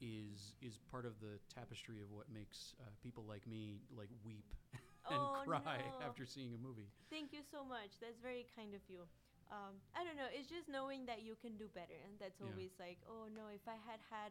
[0.00, 4.46] is is part of the tapestry of what makes uh, people like me like weep
[5.10, 6.06] and Oh, cry no.
[6.06, 6.90] after seeing a movie.
[7.10, 7.98] Thank you so much.
[8.02, 9.06] That's very kind of you.
[9.50, 10.28] Um, I don't know.
[10.30, 12.46] It's just knowing that you can do better, and that's Yeah.
[12.52, 14.30] always like, oh no, if I had had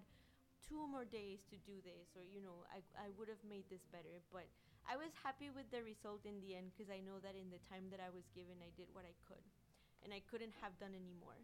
[0.68, 3.84] two more days to do this, or you know, I I would have made this
[3.90, 4.20] better.
[4.30, 4.48] But
[4.88, 7.60] I was happy with the result in the end because I know that in the
[7.68, 9.44] time that I was given, I did what I could,
[10.04, 11.40] and I couldn't have done any more.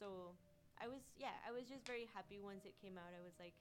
[0.00, 0.32] So
[0.80, 3.12] I was, yeah, I was just very happy once it came out.
[3.12, 3.52] I was like,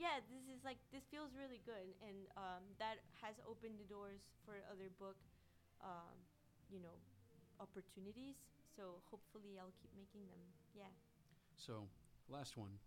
[0.00, 4.20] yeah, this is like this feels really good, and um, that has opened the doors
[4.44, 5.16] for other book,
[5.84, 6.16] um,
[6.72, 6.96] you know,
[7.60, 8.40] opportunities.
[8.76, 10.42] So hopefully, I'll keep making them.
[10.74, 10.90] Yeah.
[11.56, 11.86] So,
[12.28, 12.80] last one.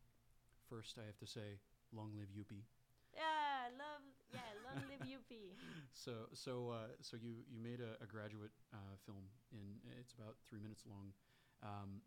[0.69, 1.59] First, I have to say,
[1.95, 2.67] long live Yuppie.
[3.15, 4.03] Yeah, love.
[4.29, 5.31] Yeah, long live UP.
[5.93, 10.35] So, so, uh, so you you made a, a graduate uh, film, in it's about
[10.47, 11.09] three minutes long.
[11.63, 12.01] Um,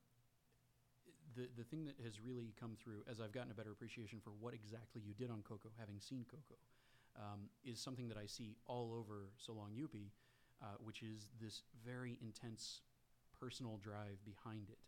[1.34, 4.30] the the thing that has really come through as I've gotten a better appreciation for
[4.38, 6.54] what exactly you did on Coco, having seen Coco,
[7.18, 10.14] um, is something that I see all over So Long Yuppie,
[10.62, 12.82] uh, which is this very intense
[13.40, 14.78] personal drive behind it.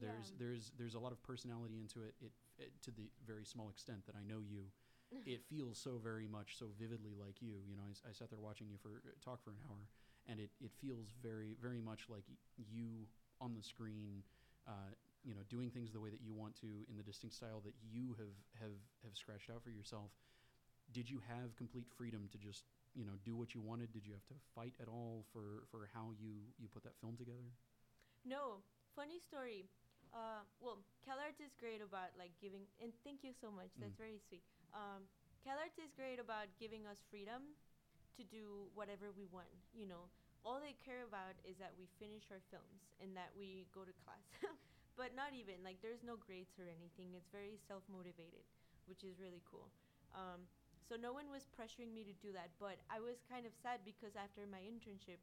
[0.00, 0.38] There's Yeah.
[0.38, 4.06] there's there's a lot of personality into it, it, it to the very small extent
[4.06, 4.70] that I know you
[5.26, 7.54] it feels so very much so vividly like you.
[7.68, 9.88] You know, I, I sat there watching you for uh, talk for an hour,
[10.26, 12.24] and it, it feels very very much like
[12.56, 13.06] you
[13.40, 14.22] on the screen.
[14.66, 14.92] Uh,
[15.24, 17.74] you know, doing things the way that you want to in the distinct style that
[17.90, 20.10] you have have have scratched out for yourself.
[20.92, 23.92] Did you have complete freedom to just you know do what you wanted?
[23.92, 27.16] Did you have to fight at all for for how you you put that film
[27.16, 27.52] together?
[28.24, 28.62] No,
[28.94, 29.70] funny story.
[30.12, 33.72] Uh, well, CalArts is great about like giving, and thank you so much.
[33.80, 34.04] That's Mm.
[34.04, 34.44] very sweet.
[34.72, 35.08] Um,
[35.44, 37.54] CalArts is great about giving us freedom
[38.16, 39.52] to do whatever we want.
[39.72, 40.10] You know,
[40.44, 43.92] all they care about is that we finish our films and that we go to
[44.04, 44.24] class.
[45.00, 47.14] but not even like there's no grades or anything.
[47.14, 48.44] It's very self motivated,
[48.86, 49.70] which is really cool.
[50.14, 50.48] Um,
[50.88, 53.84] so no one was pressuring me to do that, but I was kind of sad
[53.84, 55.20] because after my internship,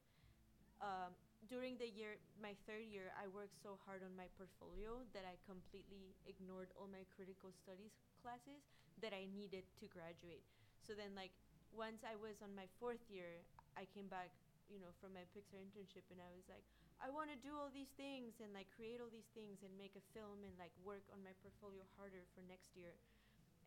[0.81, 1.13] um,
[1.45, 5.37] during the year, my third year, I worked so hard on my portfolio that I
[5.45, 8.65] completely ignored all my critical studies classes
[9.05, 10.41] that I needed to graduate.
[10.81, 11.33] So then, like,
[11.69, 13.45] once I was on my fourth year,
[13.77, 14.33] I came back,
[14.71, 16.65] you know, from my Pixar internship, and I was like,
[17.03, 19.91] I want to do all these things and like create all these things and make
[19.99, 22.95] a film and like work on my portfolio harder for next year.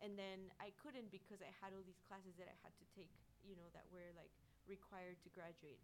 [0.01, 3.11] And then I couldn't because I had all these classes that I had to take,
[3.45, 4.33] you know, that were like
[4.65, 5.77] required to graduate.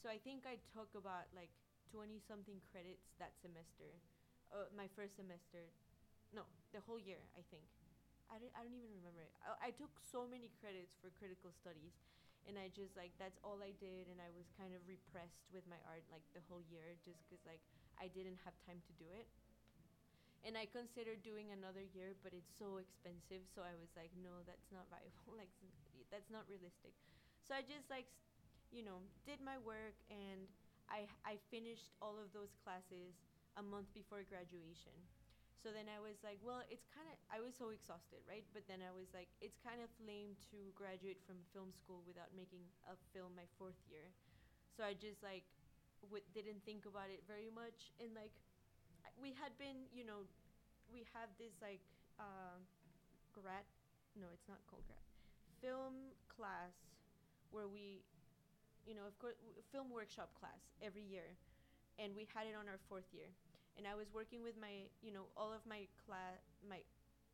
[0.00, 1.50] So I think I took about like
[1.90, 3.90] 20 something credits that semester.
[4.52, 5.72] Uh, my first semester.
[6.34, 6.44] No,
[6.74, 7.66] the whole year, I think.
[8.30, 9.32] I don't, I don't even remember it.
[9.42, 11.94] I, I took so many credits for critical studies.
[12.46, 14.06] And I just like, that's all I did.
[14.10, 17.42] And I was kind of repressed with my art like the whole year just because
[17.46, 17.62] like
[17.98, 19.26] I didn't have time to do it.
[20.46, 23.42] And I considered doing another year, but it's so expensive.
[23.50, 25.34] So I was like, no, that's not viable.
[25.40, 25.50] like,
[26.08, 26.94] that's not realistic.
[27.42, 28.35] So I just like s-
[28.72, 30.46] you know, did my work and
[30.90, 33.18] I I finished all of those classes
[33.58, 34.94] a month before graduation.
[35.64, 38.46] So then I was like, well, it's kind of I was so exhausted, right?
[38.54, 42.30] But then I was like, it's kind of lame to graduate from film school without
[42.36, 44.12] making a film my fourth year.
[44.76, 45.46] So I just like
[46.06, 48.34] w- didn't think about it very much and like
[49.20, 50.26] we had been, you know,
[50.92, 51.82] we have this like
[52.20, 52.58] uh,
[53.34, 53.66] grad
[54.18, 55.04] no, it's not called grad.
[55.62, 56.74] Film class
[57.50, 58.02] where we
[58.86, 59.36] you know, of course,
[59.72, 61.34] film workshop class every year,
[61.98, 63.28] and we had it on our fourth year.
[63.76, 66.80] And I was working with my, you know, all of my class, my,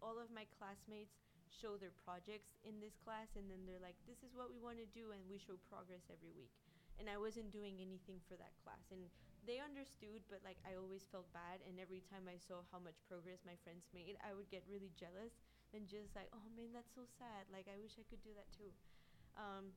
[0.02, 1.14] all of my classmates
[1.52, 4.80] show their projects in this class, and then they're like, "This is what we want
[4.82, 6.50] to do," and we show progress every week.
[6.98, 9.06] And I wasn't doing anything for that class, and
[9.46, 11.62] they understood, but like I always felt bad.
[11.68, 14.90] And every time I saw how much progress my friends made, I would get really
[14.98, 15.36] jealous
[15.74, 17.46] and just like, "Oh man, that's so sad.
[17.52, 18.70] Like I wish I could do that too."
[19.36, 19.72] Um,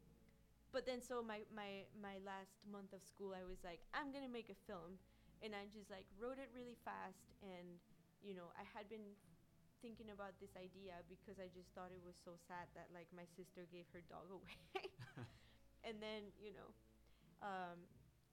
[0.73, 4.31] but then so my, my my last month of school i was like i'm gonna
[4.31, 4.97] make a film.
[5.43, 7.77] And i just like wrote it really fast and
[8.23, 9.13] you know i had been
[9.83, 13.27] thinking about this idea because i just thought it was so sad that like my
[13.37, 14.57] sister gave her dog away.
[15.85, 16.69] And then you know
[17.43, 17.79] um,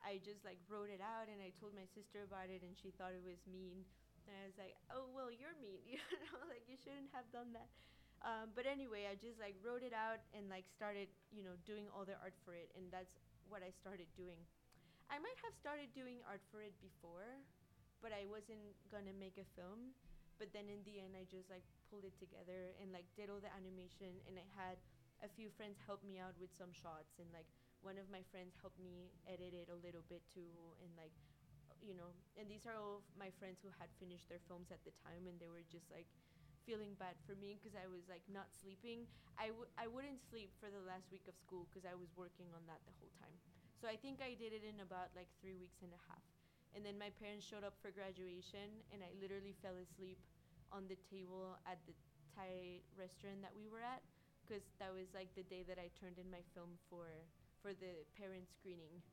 [0.05, 2.93] i just like wrote it out and i told my sister about it and she
[2.95, 3.85] thought it was mean.
[4.28, 7.53] And i was like oh well you're mean you know like you shouldn't have done
[7.59, 7.70] that
[8.22, 11.90] um, but anyway, I just like wrote it out and like started, you know, doing
[11.90, 13.18] all the art for it, and that's
[13.50, 14.38] what I started doing.
[15.10, 17.36] I might have started doing art for it before,
[18.00, 19.94] but I wasn't gonna make a film.
[20.40, 23.42] But then in the end, I just like pulled it together and like did all
[23.42, 24.78] the animation, and I had
[25.22, 27.46] a few friends help me out with some shots, and like
[27.82, 30.50] one of my friends helped me edit it a little bit too,
[30.82, 31.14] and like
[31.82, 34.94] you know, and these are all my friends who had finished their films at the
[35.02, 36.06] time, and they were just like
[36.66, 39.06] feeling bad for me because I was like not sleeping.
[39.38, 42.50] I w- I wouldn't sleep for the last week of school because I was working
[42.54, 43.36] on that the whole time.
[43.80, 46.22] So I think I did it in about like three weeks and a half.
[46.74, 50.18] And then my parents showed up for graduation, and I literally fell asleep
[50.72, 51.92] on the table at the
[52.32, 54.00] Thai restaurant that we were at
[54.42, 57.06] because that was like the day that I turned in my film for
[57.60, 59.04] for the parent screening.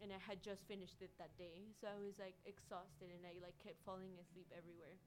[0.00, 3.34] And I had just finished it that day, so I was like exhausted, and I
[3.42, 4.98] like kept falling asleep everywhere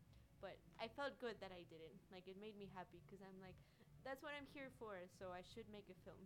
[0.42, 2.02] but I felt good that I didn't.
[2.10, 3.56] Like it made me happy because I'm like,
[4.04, 4.98] that's what I'm here for.
[5.22, 6.26] So I should make a film.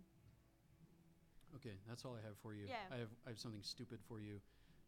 [1.59, 2.65] Okay, that's all I have for you.
[2.67, 2.87] Yeah.
[2.89, 4.39] I have I have something stupid for you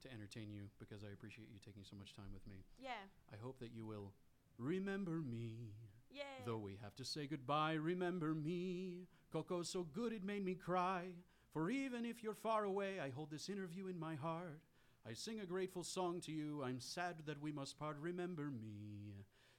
[0.03, 2.63] to entertain you because I appreciate you taking so much time with me.
[2.79, 3.03] Yeah.
[3.31, 4.15] I hope that you will
[4.57, 5.75] remember me.
[6.09, 6.23] Yeah.
[6.45, 9.07] Though we have to say goodbye, remember me.
[9.31, 11.11] Coco's so good it made me cry.
[11.51, 14.61] For even if you're far away, I hold this interview in my heart.
[15.07, 16.63] I sing a grateful song to you.
[16.63, 17.97] I'm sad that we must part.
[17.99, 19.06] Remember me.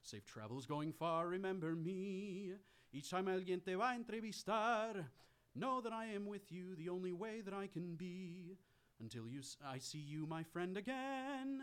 [0.09, 1.29] Safe travels going far.
[1.29, 2.55] Remember me.
[2.95, 5.05] Each time alguien te va a entrevistar,
[5.55, 8.57] know that I am with you the only way that I can be.
[9.01, 11.61] Until you, s- I see you, my friend, again.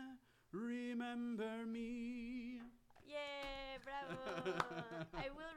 [0.52, 2.60] Remember me.
[3.04, 4.54] Yeah, bravo.
[5.14, 5.54] I will